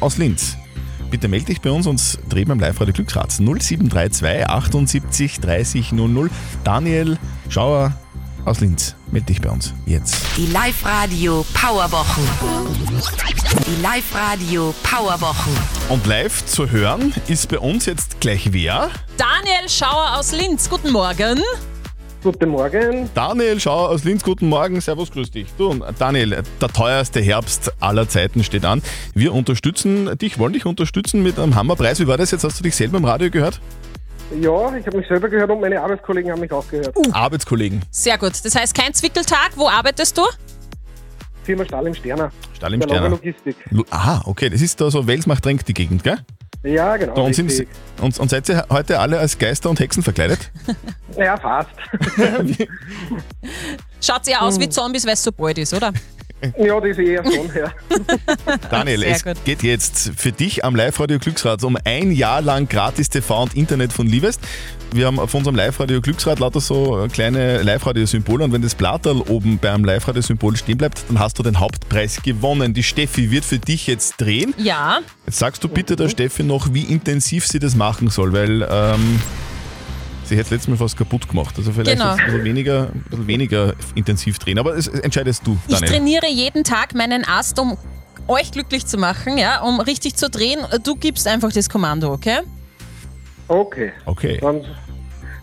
aus 0.00 0.18
Linz. 0.18 0.58
Bitte 1.10 1.28
melde 1.28 1.46
dich 1.46 1.62
bei 1.62 1.70
uns 1.70 1.86
und 1.86 2.18
dreh 2.28 2.44
beim 2.44 2.60
Live-Radio 2.60 2.92
Glücksrad 2.92 3.30
0732 3.30 4.46
78 4.46 5.40
30 5.40 5.92
00. 5.92 6.30
Daniel 6.62 7.16
Schauer 7.48 7.94
aus 8.46 8.60
Linz. 8.60 8.94
Melde 9.10 9.26
dich 9.26 9.40
bei 9.40 9.50
uns. 9.50 9.74
Jetzt. 9.86 10.16
Die 10.36 10.46
Live-Radio 10.46 11.44
Powerwochen. 11.52 12.24
Die 13.66 13.82
Live-Radio 13.82 14.74
Powerwochen. 14.82 15.52
Und 15.88 16.06
live 16.06 16.44
zu 16.46 16.70
hören 16.70 17.12
ist 17.28 17.48
bei 17.48 17.58
uns 17.58 17.86
jetzt 17.86 18.20
gleich 18.20 18.52
wer? 18.52 18.90
Daniel 19.16 19.68
Schauer 19.68 20.16
aus 20.18 20.32
Linz, 20.32 20.70
guten 20.70 20.92
Morgen. 20.92 21.40
Guten 22.22 22.48
Morgen. 22.48 23.08
Daniel, 23.14 23.60
schau 23.60 23.86
aus 23.86 24.02
Linz, 24.02 24.24
guten 24.24 24.48
Morgen, 24.48 24.80
servus, 24.80 25.12
grüß 25.12 25.30
dich. 25.30 25.46
Du, 25.58 25.78
Daniel, 25.98 26.42
der 26.60 26.68
teuerste 26.68 27.20
Herbst 27.20 27.72
aller 27.78 28.08
Zeiten 28.08 28.42
steht 28.42 28.64
an. 28.64 28.82
Wir 29.14 29.32
unterstützen 29.32 30.16
dich, 30.18 30.38
wollen 30.38 30.52
dich 30.52 30.66
unterstützen 30.66 31.22
mit 31.22 31.38
einem 31.38 31.54
Hammerpreis. 31.54 32.00
Wie 32.00 32.08
war 32.08 32.16
das 32.16 32.32
jetzt? 32.32 32.42
Hast 32.42 32.58
du 32.58 32.64
dich 32.64 32.74
selber 32.74 32.98
im 32.98 33.04
Radio 33.04 33.30
gehört? 33.30 33.60
Ja, 34.40 34.76
ich 34.76 34.86
habe 34.86 34.98
mich 34.98 35.06
selber 35.08 35.28
gehört 35.28 35.50
und 35.50 35.60
meine 35.60 35.80
Arbeitskollegen 35.80 36.32
haben 36.32 36.40
mich 36.40 36.50
auch 36.52 36.66
gehört. 36.68 36.94
Arbeitskollegen. 37.12 37.82
Sehr 37.90 38.18
gut. 38.18 38.32
Das 38.44 38.54
heißt, 38.54 38.74
kein 38.74 38.92
Zwickeltag. 38.92 39.50
Wo 39.56 39.68
arbeitest 39.68 40.18
du? 40.18 40.22
Firma 41.44 41.64
Stahl 41.64 41.86
im 41.86 41.94
Sterner. 41.94 42.32
Stahl 42.54 42.74
im 42.74 42.82
Sterner. 42.82 43.08
Logistik. 43.10 43.56
Lu- 43.70 43.84
Aha, 43.90 44.22
okay, 44.26 44.50
das 44.50 44.60
ist 44.62 44.80
da 44.80 44.90
so 44.90 45.06
Wels 45.06 45.26
macht 45.26 45.44
Tränk 45.44 45.64
die 45.64 45.74
Gegend, 45.74 46.02
gell? 46.02 46.18
Ja, 46.64 46.96
genau. 46.96 47.14
Da, 47.14 47.22
und, 47.22 47.34
sind, 47.34 47.52
und, 48.00 48.18
und 48.18 48.28
seid 48.28 48.48
ihr 48.48 48.66
heute 48.70 48.98
alle 48.98 49.20
als 49.20 49.38
Geister 49.38 49.70
und 49.70 49.78
Hexen 49.78 50.02
verkleidet? 50.02 50.50
Ja, 51.16 51.34
fast. 51.38 51.70
Schaut 54.02 54.26
ja 54.26 54.40
Hm. 54.40 54.46
aus 54.46 54.60
wie 54.60 54.68
Zombies, 54.68 55.06
weil 55.06 55.14
es 55.14 55.22
so 55.22 55.32
bald 55.32 55.56
ist, 55.56 55.72
oder? 55.72 55.92
Ja, 56.58 56.80
das 56.80 56.90
ist 56.90 56.98
eher 56.98 57.24
schon, 57.24 57.50
ja. 57.54 57.72
Daniel, 58.70 59.00
Sehr 59.00 59.10
es 59.10 59.24
gut. 59.24 59.44
geht 59.44 59.62
jetzt 59.62 60.12
für 60.16 60.32
dich 60.32 60.64
am 60.64 60.76
Live-Radio 60.76 61.18
Glücksrad 61.18 61.64
um 61.64 61.78
ein 61.84 62.12
Jahr 62.12 62.42
lang 62.42 62.68
gratis 62.68 63.08
TV 63.08 63.42
und 63.42 63.56
Internet 63.56 63.92
von 63.92 64.06
Livest. 64.06 64.40
Wir 64.92 65.06
haben 65.06 65.18
auf 65.18 65.34
unserem 65.34 65.56
Live-Radio 65.56 66.00
Glücksrad 66.00 66.38
lauter 66.38 66.60
so 66.60 67.06
kleine 67.12 67.62
Live-Radio-Symbole 67.62 68.44
und 68.44 68.52
wenn 68.52 68.62
das 68.62 68.74
Blatterl 68.74 69.20
oben 69.22 69.58
beim 69.58 69.84
Live-Radio-Symbol 69.84 70.56
stehen 70.56 70.78
bleibt, 70.78 71.04
dann 71.08 71.18
hast 71.18 71.38
du 71.38 71.42
den 71.42 71.58
Hauptpreis 71.58 72.22
gewonnen. 72.22 72.74
Die 72.74 72.82
Steffi 72.82 73.30
wird 73.30 73.44
für 73.44 73.58
dich 73.58 73.86
jetzt 73.86 74.20
drehen. 74.20 74.54
Ja. 74.58 75.00
Jetzt 75.26 75.38
sagst 75.38 75.64
du 75.64 75.68
bitte 75.68 75.96
der 75.96 76.08
Steffi 76.08 76.42
noch, 76.44 76.72
wie 76.72 76.82
intensiv 76.82 77.46
sie 77.46 77.58
das 77.58 77.74
machen 77.74 78.10
soll, 78.10 78.32
weil 78.32 78.66
ähm, 78.70 79.20
sie 80.28 80.36
hätte 80.36 80.54
letztes 80.54 80.68
Mal 80.68 80.76
fast 80.76 80.96
kaputt 80.96 81.28
gemacht. 81.28 81.54
Also 81.56 81.72
vielleicht 81.72 81.90
Genau. 81.98 82.10
ein 82.12 82.24
bisschen 82.24 82.44
weniger, 82.44 82.82
ein 82.92 83.04
bisschen 83.10 83.26
weniger 83.26 83.74
intensiv 83.94 84.38
drehen. 84.38 84.58
Aber 84.58 84.76
es 84.76 84.86
entscheidest 84.88 85.46
du, 85.46 85.56
Ich 85.68 85.74
Daniel. 85.74 85.90
trainiere 85.92 86.26
jeden 86.28 86.64
Tag 86.64 86.94
meinen 86.94 87.24
Ast, 87.26 87.58
um 87.58 87.76
euch 88.28 88.50
glücklich 88.50 88.86
zu 88.86 88.98
machen, 88.98 89.38
ja, 89.38 89.60
um 89.62 89.80
richtig 89.80 90.16
zu 90.16 90.28
drehen. 90.30 90.58
Du 90.82 90.96
gibst 90.96 91.26
einfach 91.28 91.52
das 91.52 91.68
Kommando, 91.68 92.12
okay? 92.12 92.38
Okay. 93.48 93.92
Okay. 94.04 94.38
Dann 94.40 94.62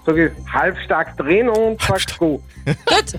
sage 0.06 0.28
ich 0.28 0.52
halb 0.54 0.78
stark 0.84 1.16
drehen 1.18 1.48
und 1.50 1.82
sag 1.82 2.18
go. 2.18 2.42
Gut. 2.66 2.76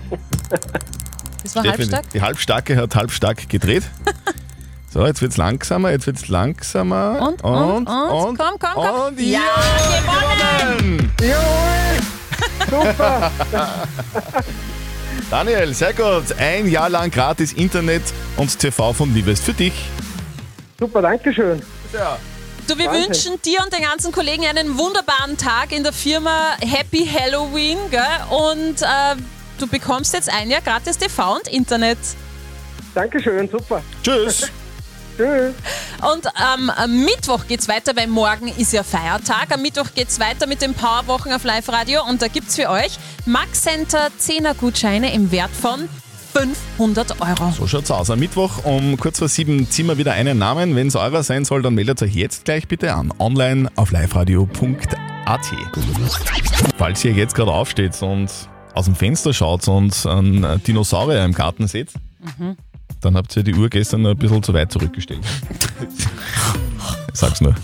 Das 1.43 1.55
war 1.55 1.61
Steffi, 1.63 1.77
halbstark. 1.77 2.09
Die 2.09 2.21
Halbstarke 2.23 2.75
hat 2.75 2.95
halbstark 2.95 3.47
gedreht. 3.49 3.83
So, 4.95 5.05
jetzt 5.05 5.21
wird's 5.21 5.35
langsamer, 5.35 5.91
jetzt 5.91 6.07
wird's 6.07 6.29
langsamer. 6.29 7.19
Und, 7.19 7.43
und, 7.43 7.85
und, 7.85 8.37
komm, 8.37 8.37
komm, 8.37 8.73
komm. 8.73 9.07
Und 9.07 9.19
ja, 9.19 9.41
gewonnen! 9.89 11.11
Jawohl! 11.19 12.93
Super! 12.93 13.31
Daniel, 15.29 15.73
sehr 15.73 15.91
gut. 15.91 16.31
Ein 16.39 16.69
Jahr 16.69 16.87
lang 16.87 17.11
gratis 17.11 17.51
Internet 17.51 18.03
und 18.37 18.57
TV 18.57 18.93
von 18.93 19.13
Liebest 19.13 19.43
für 19.43 19.51
dich. 19.51 19.73
Super, 20.79 21.01
Dankeschön. 21.01 21.61
Du, 22.65 22.77
wir 22.77 22.85
Wahnsinn. 22.85 23.03
wünschen 23.03 23.41
dir 23.41 23.59
und 23.65 23.73
den 23.73 23.83
ganzen 23.83 24.13
Kollegen 24.13 24.45
einen 24.45 24.77
wunderbaren 24.77 25.35
Tag 25.35 25.73
in 25.73 25.83
der 25.83 25.91
Firma 25.91 26.55
Happy 26.61 27.05
Halloween, 27.05 27.79
gell? 27.91 28.01
Und 28.29 28.81
äh, 28.81 29.17
du 29.59 29.67
bekommst 29.67 30.13
jetzt 30.13 30.31
ein 30.31 30.49
Jahr 30.49 30.61
gratis 30.61 30.97
TV 30.97 31.35
und 31.35 31.49
Internet. 31.49 31.97
Dankeschön, 32.93 33.49
super. 33.49 33.83
Tschüss. 34.01 34.49
Tschüss. 35.17 35.53
Und 36.11 36.25
ähm, 36.25 36.69
am 36.69 37.05
Mittwoch 37.05 37.47
geht's 37.47 37.67
weiter, 37.67 37.95
weil 37.95 38.07
morgen 38.07 38.47
ist 38.49 38.73
ja 38.73 38.83
Feiertag. 38.83 39.47
Am 39.53 39.61
Mittwoch 39.61 39.87
geht's 39.95 40.19
weiter 40.19 40.47
mit 40.47 40.61
den 40.61 40.73
Powerwochen 40.73 41.31
auf 41.33 41.43
Live-Radio 41.43 42.03
und 42.07 42.21
da 42.21 42.27
gibt's 42.27 42.55
für 42.55 42.69
euch 42.69 42.97
Max 43.25 43.61
Center 43.63 44.09
10er 44.19 44.53
Gutscheine 44.55 45.13
im 45.13 45.31
Wert 45.31 45.51
von 45.51 45.87
500 46.33 47.21
Euro. 47.21 47.51
So 47.57 47.65
schaut's 47.65 47.89
aus. 47.91 48.09
Am 48.09 48.19
Mittwoch 48.19 48.65
um 48.65 48.97
kurz 48.97 49.19
vor 49.19 49.29
sieben 49.29 49.69
ziehen 49.69 49.87
wir 49.87 49.97
wieder 49.97 50.11
einen 50.11 50.37
Namen. 50.37 50.75
Wenn 50.75 50.87
es 50.87 50.95
eurer 50.97 51.23
sein 51.23 51.45
soll, 51.45 51.61
dann 51.61 51.75
meldet 51.75 52.01
euch 52.01 52.13
jetzt 52.13 52.43
gleich 52.45 52.67
bitte 52.67 52.93
an. 52.93 53.13
Online 53.19 53.69
auf 53.77 53.91
liveradio.at. 53.91 55.51
Falls 56.77 57.05
ihr 57.05 57.13
jetzt 57.13 57.35
gerade 57.35 57.51
aufsteht 57.51 58.01
und 58.01 58.29
aus 58.73 58.85
dem 58.85 58.95
Fenster 58.95 59.33
schaut 59.33 59.65
und 59.69 60.05
einen 60.05 60.61
Dinosaurier 60.63 61.23
im 61.23 61.33
Garten 61.33 61.67
seht, 61.67 61.91
Mhm. 62.39 62.57
Dann 63.01 63.15
habt 63.15 63.35
ihr 63.37 63.43
die 63.43 63.53
Uhr 63.55 63.69
gestern 63.69 64.05
ein 64.05 64.17
bisschen 64.17 64.41
zu 64.43 64.53
weit 64.53 64.71
zurückgestellt. 64.71 65.21
Sag's 67.13 67.41
nur. 67.41 67.55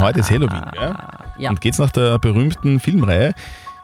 Heute 0.00 0.20
ist 0.20 0.30
Halloween, 0.30 0.62
gell? 0.72 0.94
Ja. 1.38 1.50
Und 1.50 1.60
geht's 1.60 1.78
nach 1.78 1.90
der 1.90 2.18
berühmten 2.18 2.80
Filmreihe, 2.80 3.32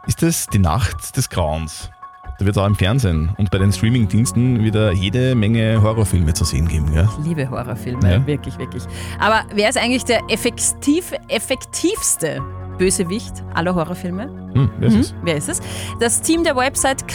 ist 0.07 0.23
das 0.23 0.47
die 0.49 0.59
Nacht 0.59 1.17
des 1.17 1.29
Grauens. 1.31 1.91
Da 2.39 2.45
wird 2.47 2.57
es 2.57 2.61
auch 2.63 2.67
im 2.67 2.75
Fernsehen 2.75 3.31
und 3.39 3.51
bei 3.53 3.59
den 3.59 3.73
Streamingdiensten 3.73 4.65
wieder 4.65 4.91
jede 4.93 5.37
Menge 5.37 5.81
Horrorfilme 5.81 6.35
zu 6.35 6.45
sehen 6.45 6.67
geben, 6.67 6.93
gell? 6.93 7.09
Ich 7.21 7.25
liebe 7.25 7.49
Horrorfilme, 7.49 8.11
Ja. 8.13 8.27
wirklich, 8.27 8.59
wirklich. 8.59 8.83
Aber 9.21 9.43
wer 9.55 9.69
ist 9.69 9.79
eigentlich 9.79 10.05
der 10.05 10.21
effektiv, 10.29 11.13
effektivste 11.29 12.43
Bösewicht 12.77 13.45
aller 13.55 13.75
Horrorfilme? 13.77 14.25
Hm, 14.55 14.71
wer 14.79 14.89
ist 14.89 14.97
es? 14.97 15.15
Wer 15.23 15.37
ist 15.37 15.49
es? 15.49 15.61
Das 16.01 16.23
Team 16.23 16.43
der 16.43 16.57
Website 16.57 17.07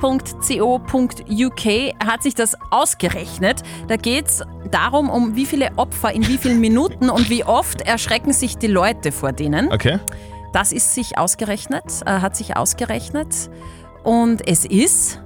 claims.co.uk 0.00 1.94
hat 2.04 2.22
sich 2.22 2.34
das 2.34 2.56
ausgerechnet. 2.70 3.62
Da 3.88 3.96
geht 3.96 4.26
es 4.26 4.42
darum, 4.70 5.10
um 5.10 5.36
wie 5.36 5.46
viele 5.46 5.70
Opfer 5.76 6.12
in 6.12 6.26
wie 6.26 6.38
vielen 6.38 6.60
Minuten 6.66 7.10
und 7.10 7.30
wie 7.30 7.44
oft 7.44 7.82
erschrecken 7.82 8.32
sich 8.32 8.56
die 8.56 8.66
Leute 8.66 9.12
vor 9.12 9.32
denen. 9.32 9.72
Okay. 9.72 9.98
Das 10.52 10.72
ist 10.72 10.94
sich 10.94 11.16
ausgerechnet, 11.16 11.84
äh, 12.06 12.10
hat 12.10 12.34
sich 12.36 12.56
ausgerechnet. 12.56 13.50
Und 14.02 14.46
es 14.48 14.64
ist 14.64 15.20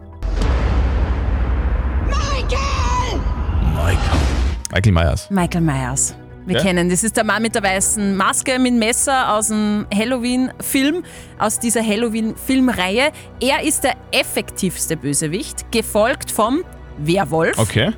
Michael 4.73 4.93
Myers. 4.93 5.31
Michael 5.31 5.61
Myers. 5.61 6.16
Wir 6.46 6.56
Ja? 6.56 6.62
kennen, 6.62 6.90
das 6.90 7.02
ist 7.02 7.16
der 7.16 7.24
Mann 7.24 7.40
mit 7.42 7.54
der 7.54 7.62
weißen 7.62 8.16
Maske 8.16 8.58
mit 8.58 8.74
Messer 8.74 9.32
aus 9.34 9.48
dem 9.48 9.86
Halloween-Film, 9.94 11.02
aus 11.38 11.58
dieser 11.58 11.82
Halloween-Filmreihe. 11.84 13.12
Er 13.40 13.62
ist 13.62 13.84
der 13.84 13.94
effektivste 14.12 14.96
Bösewicht, 14.96 15.70
gefolgt 15.72 16.30
vom 16.30 16.62
Werwolf. 16.98 17.58
Okay. 17.58 17.92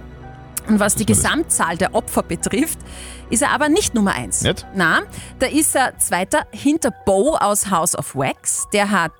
Und 0.68 0.80
was 0.80 0.96
die? 0.96 1.06
Gesamtzahl 1.06 1.76
der 1.76 1.94
Opfer 1.94 2.24
betrifft, 2.24 2.78
ist 3.30 3.42
er 3.42 3.50
aber 3.50 3.68
nicht 3.68 3.94
Nummer 3.94 4.14
eins. 4.14 4.42
Nicht? 4.42 4.66
Na, 4.74 5.02
da 5.38 5.46
ist 5.46 5.76
er 5.76 5.96
Zweiter 5.98 6.44
hinter 6.50 6.90
Bo 7.04 7.36
aus 7.36 7.70
House 7.70 7.96
of 7.96 8.16
Wax. 8.16 8.66
Der 8.72 8.90
hat 8.90 9.12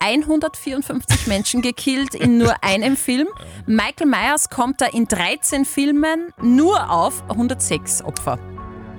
154 0.00 1.26
Menschen 1.28 1.62
gekillt 1.62 2.14
in 2.16 2.38
nur 2.38 2.52
einem 2.64 2.96
Film. 2.96 3.28
Michael 3.66 4.08
Myers 4.08 4.50
kommt 4.50 4.80
da 4.80 4.86
in 4.86 5.06
13 5.06 5.64
Filmen 5.64 6.32
nur 6.42 6.90
auf 6.90 7.22
106 7.28 8.02
Opfer. 8.02 8.38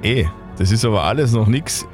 Eh, 0.01 0.25
das 0.58 0.72
ist 0.72 0.86
aber 0.86 1.03
alles 1.03 1.32
noch 1.32 1.48
nichts 1.48 1.86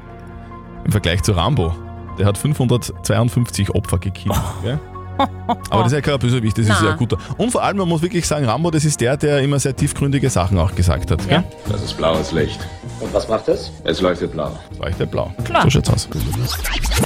im 0.86 0.92
Vergleich 0.92 1.24
zu 1.24 1.32
Rambo. 1.34 1.74
Der 2.18 2.26
hat 2.26 2.38
552 2.38 3.72
Opfer 3.72 3.98
gekillt. 3.98 4.36
Gell? 4.64 4.80
Aber 5.18 5.84
das 5.84 5.94
ist 5.94 5.94
ja 5.94 6.02
kein 6.02 6.20
Bösewicht, 6.20 6.58
das 6.58 6.68
ist 6.68 6.82
ja 6.82 6.92
ein 6.92 6.98
guter. 6.98 7.18
Und 7.38 7.52
vor 7.52 7.64
allem, 7.64 7.78
man 7.78 7.88
muss 7.88 8.02
wirklich 8.02 8.28
sagen, 8.28 8.46
Rambo, 8.46 8.70
das 8.70 8.84
ist 8.84 9.00
der, 9.00 9.16
der 9.16 9.40
immer 9.40 9.60
sehr 9.60 9.76
tiefgründige 9.76 10.30
Sachen 10.30 10.58
auch 10.58 10.76
gesagt 10.76 11.10
hat. 11.12 11.22
Ja. 11.24 11.40
Gell? 11.40 11.44
Das 11.70 11.84
ist 11.84 11.96
blaues 11.96 12.32
Licht. 12.32 12.60
Und 13.00 13.14
was 13.14 13.28
macht 13.28 13.48
es? 13.48 13.72
Es 13.84 14.02
leuchtet 14.02 14.32
blau. 14.34 14.58
Leuchtet 14.80 15.12
blau. 15.12 15.34
Klar. 15.44 15.64
So 15.64 15.70
schaut's 15.70 15.90
aus. 15.90 16.10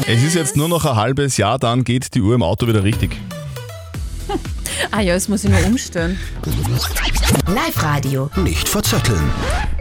Es 0.08 0.24
ist 0.24 0.36
jetzt 0.36 0.56
nur 0.58 0.70
noch 0.70 0.86
ein 0.86 0.96
halbes 0.96 1.38
Jahr, 1.38 1.60
dann 1.60 1.84
geht 1.84 2.16
die 2.16 2.22
Uhr 2.22 2.36
im 2.36 2.44
Auto 2.44 2.68
wieder 2.68 2.84
richtig. 2.84 3.20
Ah 4.92 5.02
ja, 5.02 5.14
das 5.14 5.28
muss 5.28 5.44
ich 5.44 5.50
nur 5.50 5.64
umstellen. 5.66 6.18
Live-Radio. 7.48 8.30
Nicht 8.38 8.68
verzetteln. 8.70 9.32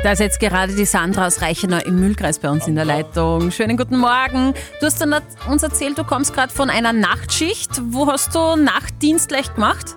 Da 0.05 0.13
ist 0.13 0.21
jetzt 0.21 0.39
gerade 0.39 0.75
die 0.75 0.85
Sandra 0.85 1.27
aus 1.27 1.43
Reichenau 1.43 1.79
im 1.79 1.99
Mühlkreis 1.99 2.39
bei 2.39 2.49
uns 2.49 2.69
in 2.69 2.77
der 2.77 2.85
Leitung. 2.85 3.51
Schönen 3.51 3.77
guten 3.77 3.99
Morgen. 3.99 4.55
Du 4.81 4.87
hast 4.87 5.05
uns 5.51 5.63
erzählt, 5.63 5.99
du 5.99 6.05
kommst 6.05 6.33
gerade 6.35 6.53
von 6.53 6.71
einer 6.71 6.93
Nachtschicht. 6.93 7.83
Wo 7.91 8.07
hast 8.07 8.33
du 8.35 8.55
Nachtdienst 8.57 9.29
gleich 9.29 9.53
gemacht? 9.53 9.97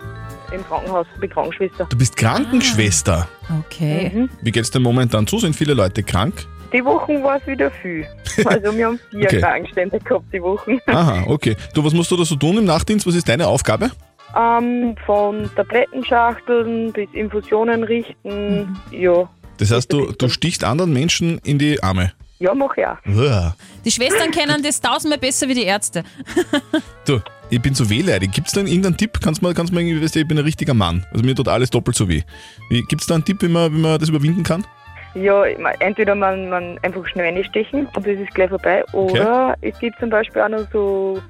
Im 0.52 0.66
Krankenhaus, 0.66 1.06
bin 1.20 1.30
Krankenschwester. 1.30 1.86
Du 1.86 1.98
bist 1.98 2.18
Krankenschwester. 2.18 3.28
Okay. 3.60 4.28
Wie 4.42 4.52
geht's 4.52 4.72
denn 4.72 4.82
momentan 4.82 5.28
zu? 5.28 5.38
Sind 5.38 5.56
viele 5.56 5.76
Leute 5.76 6.02
krank? 6.02 6.34
Die 6.74 6.84
Wochen 6.84 7.24
war 7.24 7.38
es 7.38 7.46
wieder 7.46 7.70
viel. 7.70 8.06
Also 8.46 8.76
wir 8.76 8.88
haben 8.88 9.00
vier 9.12 9.26
Okay. 9.26 9.40
Krankenstände 9.40 10.00
gehabt 10.00 10.26
die 10.34 10.42
Wochen. 10.42 10.80
Aha, 10.88 11.26
okay. 11.28 11.56
Du, 11.76 11.86
was 11.86 11.94
musst 11.94 12.10
du 12.10 12.18
da 12.18 12.26
so 12.26 12.36
tun 12.36 12.58
im 12.58 12.66
Nachtdienst? 12.66 13.06
Was 13.06 13.14
ist 13.16 13.30
deine 13.30 13.48
Aufgabe? 13.48 13.92
Ähm, 14.36 14.96
von 15.06 15.50
Tablettenschachteln 15.56 16.92
bis 16.92 17.08
Infusionen 17.14 17.84
richten. 17.84 18.78
Ja. 18.90 19.30
Das 19.62 19.70
heißt, 19.70 19.94
du, 19.94 20.12
du 20.12 20.28
stichst 20.28 20.64
anderen 20.64 20.92
Menschen 20.92 21.38
in 21.44 21.60
die 21.60 21.84
Arme. 21.84 22.14
Ja, 22.40 22.52
mach 22.56 22.76
ich 22.76 22.84
auch. 22.84 22.98
Uah. 23.06 23.56
Die 23.86 23.92
Schwestern 23.92 24.32
kennen 24.32 24.64
das 24.64 24.82
tausendmal 24.82 25.20
besser 25.20 25.48
wie 25.48 25.54
die 25.54 25.64
Ärzte. 25.64 26.04
Du, 27.06 27.20
ich 27.50 27.62
bin 27.62 27.76
so 27.76 27.88
wehleidig. 27.90 28.32
Gibt's 28.32 28.54
da 28.54 28.62
irgendeinen 28.62 28.98
Tipp? 28.98 29.20
Kannst 29.22 29.42
du 29.42 29.48
mir, 29.48 29.54
kannst 29.54 29.72
du 29.72 29.76
mir 29.76 29.82
irgendwie, 29.82 30.04
weißt 30.04 30.16
du, 30.16 30.20
ich 30.20 30.28
bin 30.28 30.38
ein 30.38 30.44
richtiger 30.44 30.74
Mann. 30.74 31.06
Also 31.12 31.24
mir 31.24 31.36
tut 31.36 31.48
alles 31.48 31.70
doppelt 31.70 31.96
so 31.96 32.10
weh. 32.10 32.22
Wie, 32.70 32.82
gibt's 32.84 33.06
da 33.06 33.16
einen 33.16 33.26
Tipp, 33.26 33.42
wie 33.42 33.48
man, 33.48 33.72
wie 33.72 33.80
man 33.80 34.00
das 34.00 34.10
überwinden 34.10 34.42
kann? 34.42 34.66
Ja, 35.14 35.46
ich 35.46 35.58
mein, 35.60 35.80
entweder 35.80 36.16
man, 36.16 36.50
man 36.50 36.80
einfach 36.82 37.06
schnell 37.08 37.34
reinstechen 37.34 37.88
und 37.88 38.08
das 38.08 38.18
ist 38.18 38.34
gleich 38.34 38.50
vorbei. 38.50 38.84
Oder 38.94 39.56
es 39.62 39.78
gibt 39.80 40.00
zum 40.00 40.10
Beispiel 40.10 40.42
auch 40.42 40.50
noch 40.50 40.66
so 40.72 41.22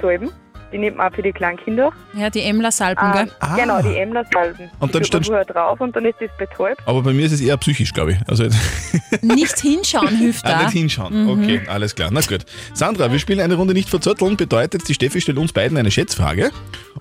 Salben, 0.00 0.30
die 0.72 0.78
nimmt 0.78 0.96
man 0.96 1.10
auch 1.10 1.14
für 1.14 1.22
die 1.22 1.32
kleinen 1.32 1.58
Kinder. 1.58 1.90
Ja, 2.14 2.30
die 2.30 2.42
Emler-Salben, 2.42 3.02
Ah, 3.02 3.12
gell? 3.24 3.30
Genau, 3.56 3.80
die 3.82 3.96
Emler-Salben. 3.96 4.70
Und 4.80 4.80
dann 4.80 4.88
die 4.90 4.98
man 4.98 5.04
stand- 5.04 5.26
vorher 5.26 5.44
drauf 5.44 5.80
und 5.80 5.94
dann 5.96 6.04
ist 6.04 6.16
das 6.20 6.30
betäubt. 6.38 6.80
Aber 6.86 7.02
bei 7.02 7.12
mir 7.12 7.26
ist 7.26 7.32
es 7.32 7.40
eher 7.40 7.56
psychisch, 7.56 7.92
glaube 7.92 8.12
ich. 8.12 8.18
Also 8.28 8.44
Nicht 9.22 9.58
hinschauen 9.60 10.16
hilft 10.16 10.44
ah, 10.46 10.50
da. 10.50 10.62
nicht 10.64 10.72
hinschauen. 10.72 11.24
Mhm. 11.24 11.28
Okay, 11.30 11.60
alles 11.68 11.94
klar. 11.94 12.10
Na 12.12 12.20
gut. 12.20 12.44
Sandra, 12.74 13.10
wir 13.10 13.18
spielen 13.18 13.40
eine 13.40 13.54
Runde 13.54 13.74
nicht 13.74 13.88
verzötteln. 13.88 14.36
Bedeutet, 14.36 14.88
die 14.88 14.94
Steffi 14.94 15.20
stellt 15.20 15.38
uns 15.38 15.52
beiden 15.52 15.76
eine 15.78 15.90
Schätzfrage. 15.90 16.50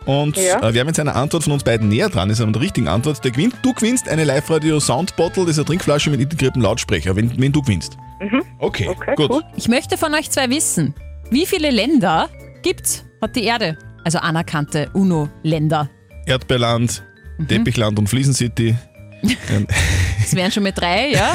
Und 0.06 0.38
Ja. 0.38 0.62
äh, 0.62 0.74
wer 0.74 0.86
mit 0.86 0.96
seiner 0.96 1.16
Antwort 1.16 1.44
von 1.44 1.54
uns 1.54 1.64
beiden 1.64 1.90
näher 1.90 2.10
dran 2.10 2.30
ist 2.30 2.42
an 2.42 2.54
der 2.54 2.62
richtigen 2.62 2.88
Antwort, 2.88 3.24
der 3.24 3.32
gewinnt. 3.32 3.56
Du 3.64 3.74
gewinnst 3.74 4.08
eine 4.08 4.24
Live-Radio 4.24 4.80
Sound 4.80 5.16
Bottle, 5.16 5.44
das 5.44 5.52
ist 5.54 5.60
eine 5.60 5.66
Trinkflasche 5.66 6.10
mit 6.10 6.22
integriertem 6.22 6.62
Lautsprecher, 6.62 7.16
wenn, 7.16 7.40
wenn 7.42 7.52
du 7.52 7.62
gewinnst. 7.62 7.98
Mhm. 8.22 8.42
Okay, 8.60 8.90
gut. 9.16 9.44
Ich 9.56 9.68
möchte 9.68 9.98
von 9.98 10.14
euch 10.14 10.30
zwei 10.30 10.50
wissen, 10.50 10.94
wie 11.32 11.46
viele 11.46 11.72
Länder 11.72 12.30
gibt's, 12.62 13.04
hat 13.26 13.36
die 13.36 13.44
Erde? 13.44 13.78
Also 14.04 14.18
anerkannte 14.20 14.90
UNO-Länder. 14.94 15.90
Erdbeerland, 16.26 17.04
Mhm. 17.38 17.48
Teppichland 17.50 18.00
und 18.00 18.08
Fliesen 18.08 18.34
City. 18.34 18.74
Ähm, 19.52 19.68
Das 20.22 20.34
wären 20.36 20.50
schon 20.52 20.64
mit 20.64 20.80
drei, 20.80 21.12
ja? 21.12 21.34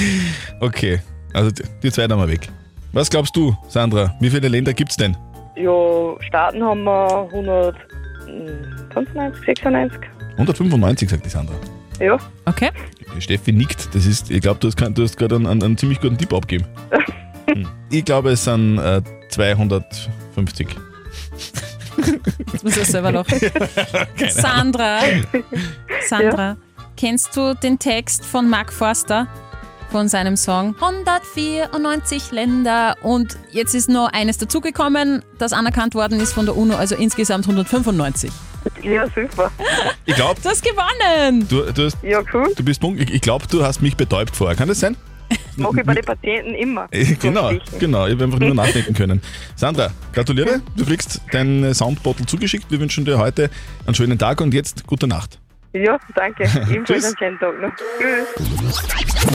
okay, 0.60 0.98
also 1.32 1.50
die, 1.52 1.62
die 1.82 1.92
zwei 1.92 2.08
da 2.08 2.16
mal 2.16 2.26
weg. 2.26 2.48
Was 2.92 3.08
glaubst 3.10 3.36
du, 3.36 3.54
Sandra? 3.68 4.12
Wie 4.20 4.30
viele 4.30 4.48
Länder 4.48 4.72
gibt's 4.72 4.96
denn? 4.96 5.16
Ja, 5.56 5.70
Staaten 6.20 6.60
haben 6.62 6.82
wir 6.82 7.28
195, 7.32 9.44
96. 9.46 10.00
195, 10.36 11.08
sagt 11.10 11.24
die 11.24 11.28
Sandra. 11.28 11.54
Ja. 12.00 12.18
Okay. 12.44 12.70
Steffi 13.20 13.52
nickt. 13.52 13.94
Das 13.94 14.04
ist, 14.06 14.30
ich 14.32 14.40
glaube, 14.40 14.58
du 14.58 14.66
hast, 14.68 14.80
hast 14.80 15.16
gerade 15.16 15.36
einen, 15.36 15.46
einen, 15.46 15.62
einen 15.62 15.76
ziemlich 15.76 16.00
guten 16.00 16.18
Tipp 16.18 16.32
abgegeben. 16.32 16.68
Hm. 17.46 17.68
Ich 17.90 18.06
glaube, 18.06 18.30
es 18.30 18.42
sind 18.44 18.78
äh, 18.78 19.02
250. 19.28 20.66
Jetzt 22.52 22.64
muss 22.64 22.76
er 22.76 22.84
selber 22.84 23.12
noch. 23.12 23.26
Sandra, 24.30 25.00
Sandra, 26.08 26.56
kennst 26.96 27.36
du 27.36 27.54
den 27.54 27.78
Text 27.78 28.24
von 28.24 28.48
Mark 28.48 28.72
Forster 28.72 29.26
von 29.90 30.08
seinem 30.08 30.36
Song 30.36 30.74
194 30.80 32.32
Länder 32.32 32.96
und 33.02 33.36
jetzt 33.52 33.74
ist 33.74 33.88
noch 33.88 34.12
eines 34.12 34.38
dazugekommen, 34.38 35.22
das 35.38 35.52
anerkannt 35.52 35.94
worden 35.94 36.18
ist 36.18 36.32
von 36.32 36.46
der 36.46 36.56
UNO, 36.56 36.74
also 36.74 36.96
insgesamt 36.96 37.44
195. 37.46 38.32
Ja, 38.82 39.04
super. 39.14 39.52
Ich 40.06 40.14
glaube, 40.16 40.40
Du 40.42 40.48
hast 40.48 40.64
gewonnen! 40.64 41.46
du, 41.48 41.70
du, 41.70 41.84
hast, 41.84 41.98
Ja, 42.02 42.20
cool. 42.32 42.50
du 42.56 42.64
bist. 42.64 42.82
Ich 42.82 43.20
glaube, 43.20 43.46
du 43.48 43.62
hast 43.62 43.82
mich 43.82 43.96
betäubt 43.96 44.34
vorher. 44.34 44.56
Kann 44.56 44.68
das 44.68 44.80
sein? 44.80 44.96
Mache 45.56 45.80
ich 45.80 45.86
bei 45.86 45.94
den 45.94 46.04
Patienten 46.04 46.54
immer. 46.54 46.86
Äh, 46.90 47.04
Genau, 47.20 47.52
genau. 47.78 48.06
Ich 48.06 48.12
habe 48.14 48.24
einfach 48.24 48.38
nur 48.38 48.54
nachdenken 48.54 48.94
können. 48.94 49.20
Sandra, 49.56 49.90
gratuliere. 50.12 50.60
Du 50.76 50.84
kriegst 50.84 51.20
dein 51.32 51.72
Soundbottle 51.74 52.26
zugeschickt. 52.26 52.70
Wir 52.70 52.80
wünschen 52.80 53.04
dir 53.04 53.18
heute 53.18 53.50
einen 53.86 53.94
schönen 53.94 54.18
Tag 54.18 54.40
und 54.40 54.52
jetzt 54.54 54.86
gute 54.86 55.06
Nacht. 55.06 55.38
Ja, 55.72 55.98
danke. 56.14 56.44
Ebenfalls 56.70 56.86
Tschüss. 56.86 57.04
einen 57.04 57.16
schönen 57.18 57.38
Tag 57.38 57.60
noch. 57.60 57.70
Tschüss. 57.98 58.82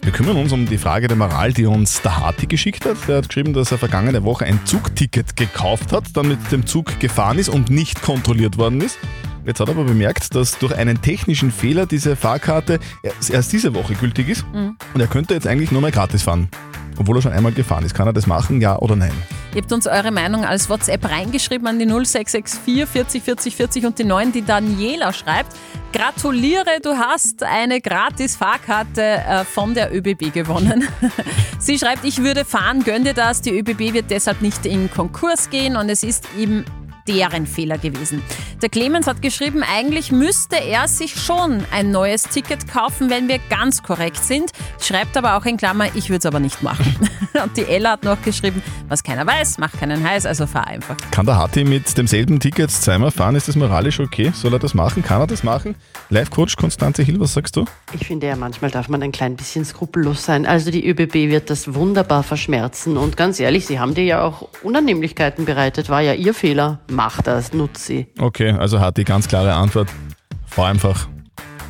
Wir 0.03 0.11
kümmern 0.13 0.37
uns 0.37 0.53
um 0.53 0.65
die 0.65 0.77
Frage 0.77 1.07
der 1.07 1.17
Moral, 1.17 1.51
die 1.51 1.65
uns 1.65 2.01
der 2.01 2.17
Harti 2.17 2.45
geschickt 2.47 2.85
hat. 2.85 2.95
Der 3.07 3.17
hat 3.17 3.27
geschrieben, 3.27 3.53
dass 3.53 3.71
er 3.71 3.77
vergangene 3.77 4.23
Woche 4.23 4.45
ein 4.45 4.59
Zugticket 4.65 5.35
gekauft 5.35 5.91
hat, 5.91 6.05
dann 6.15 6.27
mit 6.29 6.51
dem 6.51 6.65
Zug 6.65 6.99
gefahren 6.99 7.39
ist 7.39 7.49
und 7.49 7.69
nicht 7.69 8.01
kontrolliert 8.01 8.57
worden 8.57 8.79
ist. 8.81 8.97
Jetzt 9.49 9.59
hat 9.59 9.67
er 9.67 9.71
aber 9.73 9.83
bemerkt, 9.85 10.35
dass 10.35 10.59
durch 10.59 10.75
einen 10.75 11.01
technischen 11.01 11.51
Fehler 11.51 11.87
diese 11.87 12.15
Fahrkarte 12.15 12.77
erst, 13.01 13.31
erst 13.31 13.51
diese 13.51 13.73
Woche 13.73 13.95
gültig 13.95 14.29
ist 14.29 14.45
Mhm. 14.53 14.77
und 14.93 15.01
er 15.01 15.07
könnte 15.07 15.33
jetzt 15.33 15.47
eigentlich 15.47 15.71
nur 15.71 15.81
mehr 15.81 15.89
gratis 15.89 16.21
fahren. 16.21 16.49
Obwohl 16.99 17.17
er 17.17 17.23
schon 17.23 17.31
einmal 17.31 17.51
gefahren 17.51 17.83
ist. 17.83 17.95
Kann 17.95 18.05
er 18.05 18.13
das 18.13 18.27
machen, 18.27 18.61
ja 18.61 18.77
oder 18.77 18.95
nein? 18.95 19.11
Ihr 19.55 19.61
habt 19.63 19.73
uns 19.73 19.87
eure 19.87 20.11
Meinung 20.11 20.45
als 20.45 20.69
WhatsApp 20.69 21.09
reingeschrieben 21.09 21.65
an 21.65 21.79
die 21.79 21.87
0664 21.87 22.85
40 22.87 23.23
40 23.23 23.55
40 23.55 23.85
und 23.87 23.97
die 23.97 24.03
9, 24.03 24.33
die 24.33 24.43
Daniela 24.43 25.13
schreibt. 25.13 25.55
Gratuliere, 25.93 26.79
du 26.83 26.91
hast 26.91 27.41
eine 27.41 27.81
gratis 27.81 28.35
Fahrkarte 28.35 29.01
äh, 29.01 29.45
von 29.45 29.73
der 29.73 29.91
ÖBB 29.95 30.31
gewonnen. 30.31 30.87
Sie 31.59 31.79
schreibt, 31.79 32.05
ich 32.05 32.21
würde 32.21 32.45
fahren, 32.45 32.83
gönn 32.83 33.03
dir 33.03 33.15
das. 33.15 33.41
Die 33.41 33.57
ÖBB 33.57 33.93
wird 33.93 34.11
deshalb 34.11 34.41
nicht 34.43 34.67
in 34.67 34.91
Konkurs 34.91 35.49
gehen 35.49 35.75
und 35.75 35.89
es 35.89 36.03
ist 36.03 36.25
eben 36.37 36.65
deren 37.09 37.47
Fehler 37.47 37.77
gewesen. 37.77 38.21
Der 38.61 38.69
Clemens 38.69 39.07
hat 39.07 39.21
geschrieben, 39.21 39.63
eigentlich 39.63 40.11
müsste 40.11 40.57
er 40.57 40.87
sich 40.87 41.15
schon 41.15 41.63
ein 41.71 41.91
neues 41.91 42.23
Ticket 42.23 42.67
kaufen, 42.67 43.09
wenn 43.09 43.27
wir 43.27 43.39
ganz 43.49 43.81
korrekt 43.81 44.23
sind. 44.23 44.51
Schreibt 44.81 45.17
aber 45.17 45.37
auch 45.37 45.45
in 45.45 45.57
Klammer, 45.57 45.85
ich 45.95 46.09
würde 46.09 46.19
es 46.19 46.25
aber 46.25 46.39
nicht 46.39 46.61
machen. 46.61 46.95
Und 47.43 47.55
die 47.57 47.63
Ella 47.63 47.91
hat 47.91 48.03
noch 48.03 48.21
geschrieben, 48.21 48.61
was 48.87 49.03
keiner 49.03 49.25
weiß, 49.25 49.57
macht 49.59 49.79
keinen 49.79 50.03
heiß, 50.03 50.25
also 50.25 50.45
fahr 50.45 50.67
einfach. 50.67 50.97
Kann 51.11 51.25
der 51.25 51.37
Harti 51.37 51.63
mit 51.63 51.97
demselben 51.97 52.39
Ticket 52.39 52.69
zweimal 52.69 53.11
fahren? 53.11 53.35
Ist 53.35 53.47
das 53.47 53.55
moralisch 53.55 53.99
okay? 53.99 54.31
Soll 54.33 54.53
er 54.53 54.59
das 54.59 54.73
machen? 54.73 55.03
Kann 55.03 55.21
er 55.21 55.27
das 55.27 55.43
machen? 55.43 55.75
Live-Coach 56.09 56.55
Konstanze 56.57 57.03
Hill, 57.03 57.19
was 57.19 57.33
sagst 57.33 57.55
du? 57.55 57.65
Ich 57.93 58.07
finde 58.07 58.27
ja, 58.27 58.35
manchmal 58.35 58.71
darf 58.71 58.89
man 58.89 59.01
ein 59.01 59.11
klein 59.11 59.35
bisschen 59.35 59.63
skrupellos 59.63 60.25
sein. 60.25 60.45
Also 60.45 60.71
die 60.71 60.87
ÖBB 60.87 61.13
wird 61.29 61.49
das 61.49 61.73
wunderbar 61.73 62.23
verschmerzen. 62.23 62.97
Und 62.97 63.15
ganz 63.15 63.39
ehrlich, 63.39 63.65
sie 63.65 63.79
haben 63.79 63.93
dir 63.93 64.03
ja 64.03 64.21
auch 64.21 64.49
Unannehmlichkeiten 64.63 65.45
bereitet. 65.45 65.89
War 65.89 66.01
ja 66.01 66.13
ihr 66.13 66.33
Fehler. 66.33 66.79
Mach 66.99 67.21
das, 67.21 67.53
nutz 67.53 67.85
sie. 67.85 68.07
Okay, 68.19 68.51
also 68.51 68.81
Harti, 68.81 69.05
ganz 69.05 69.29
klare 69.29 69.53
Antwort. 69.53 69.87
Fahr 70.45 70.67
einfach 70.67 71.07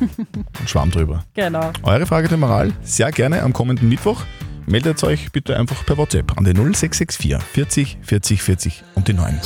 und 0.00 0.68
schwamm 0.68 0.90
drüber. 0.90 1.22
Genau. 1.34 1.70
Eure 1.84 2.04
Frage 2.04 2.26
der 2.26 2.36
Moral 2.36 2.72
sehr 2.82 3.12
gerne 3.12 3.44
am 3.44 3.52
kommenden 3.52 3.88
Mittwoch. 3.88 4.24
Meldet 4.66 5.04
euch 5.04 5.30
bitte 5.30 5.56
einfach 5.56 5.86
per 5.86 5.96
WhatsApp 5.98 6.36
an 6.36 6.42
die 6.42 6.52
0664 6.52 7.38
40 7.40 7.98
40 8.02 8.42
40 8.42 8.82
und 8.96 9.06
die 9.06 9.12
9. 9.12 9.40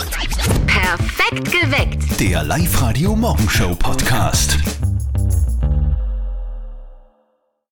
Perfekt 0.67 1.53
geweckt. 1.53 2.19
Der 2.19 2.45
Live-Radio 2.45 3.15
Morgenshow 3.15 3.75
Podcast. 3.75 4.57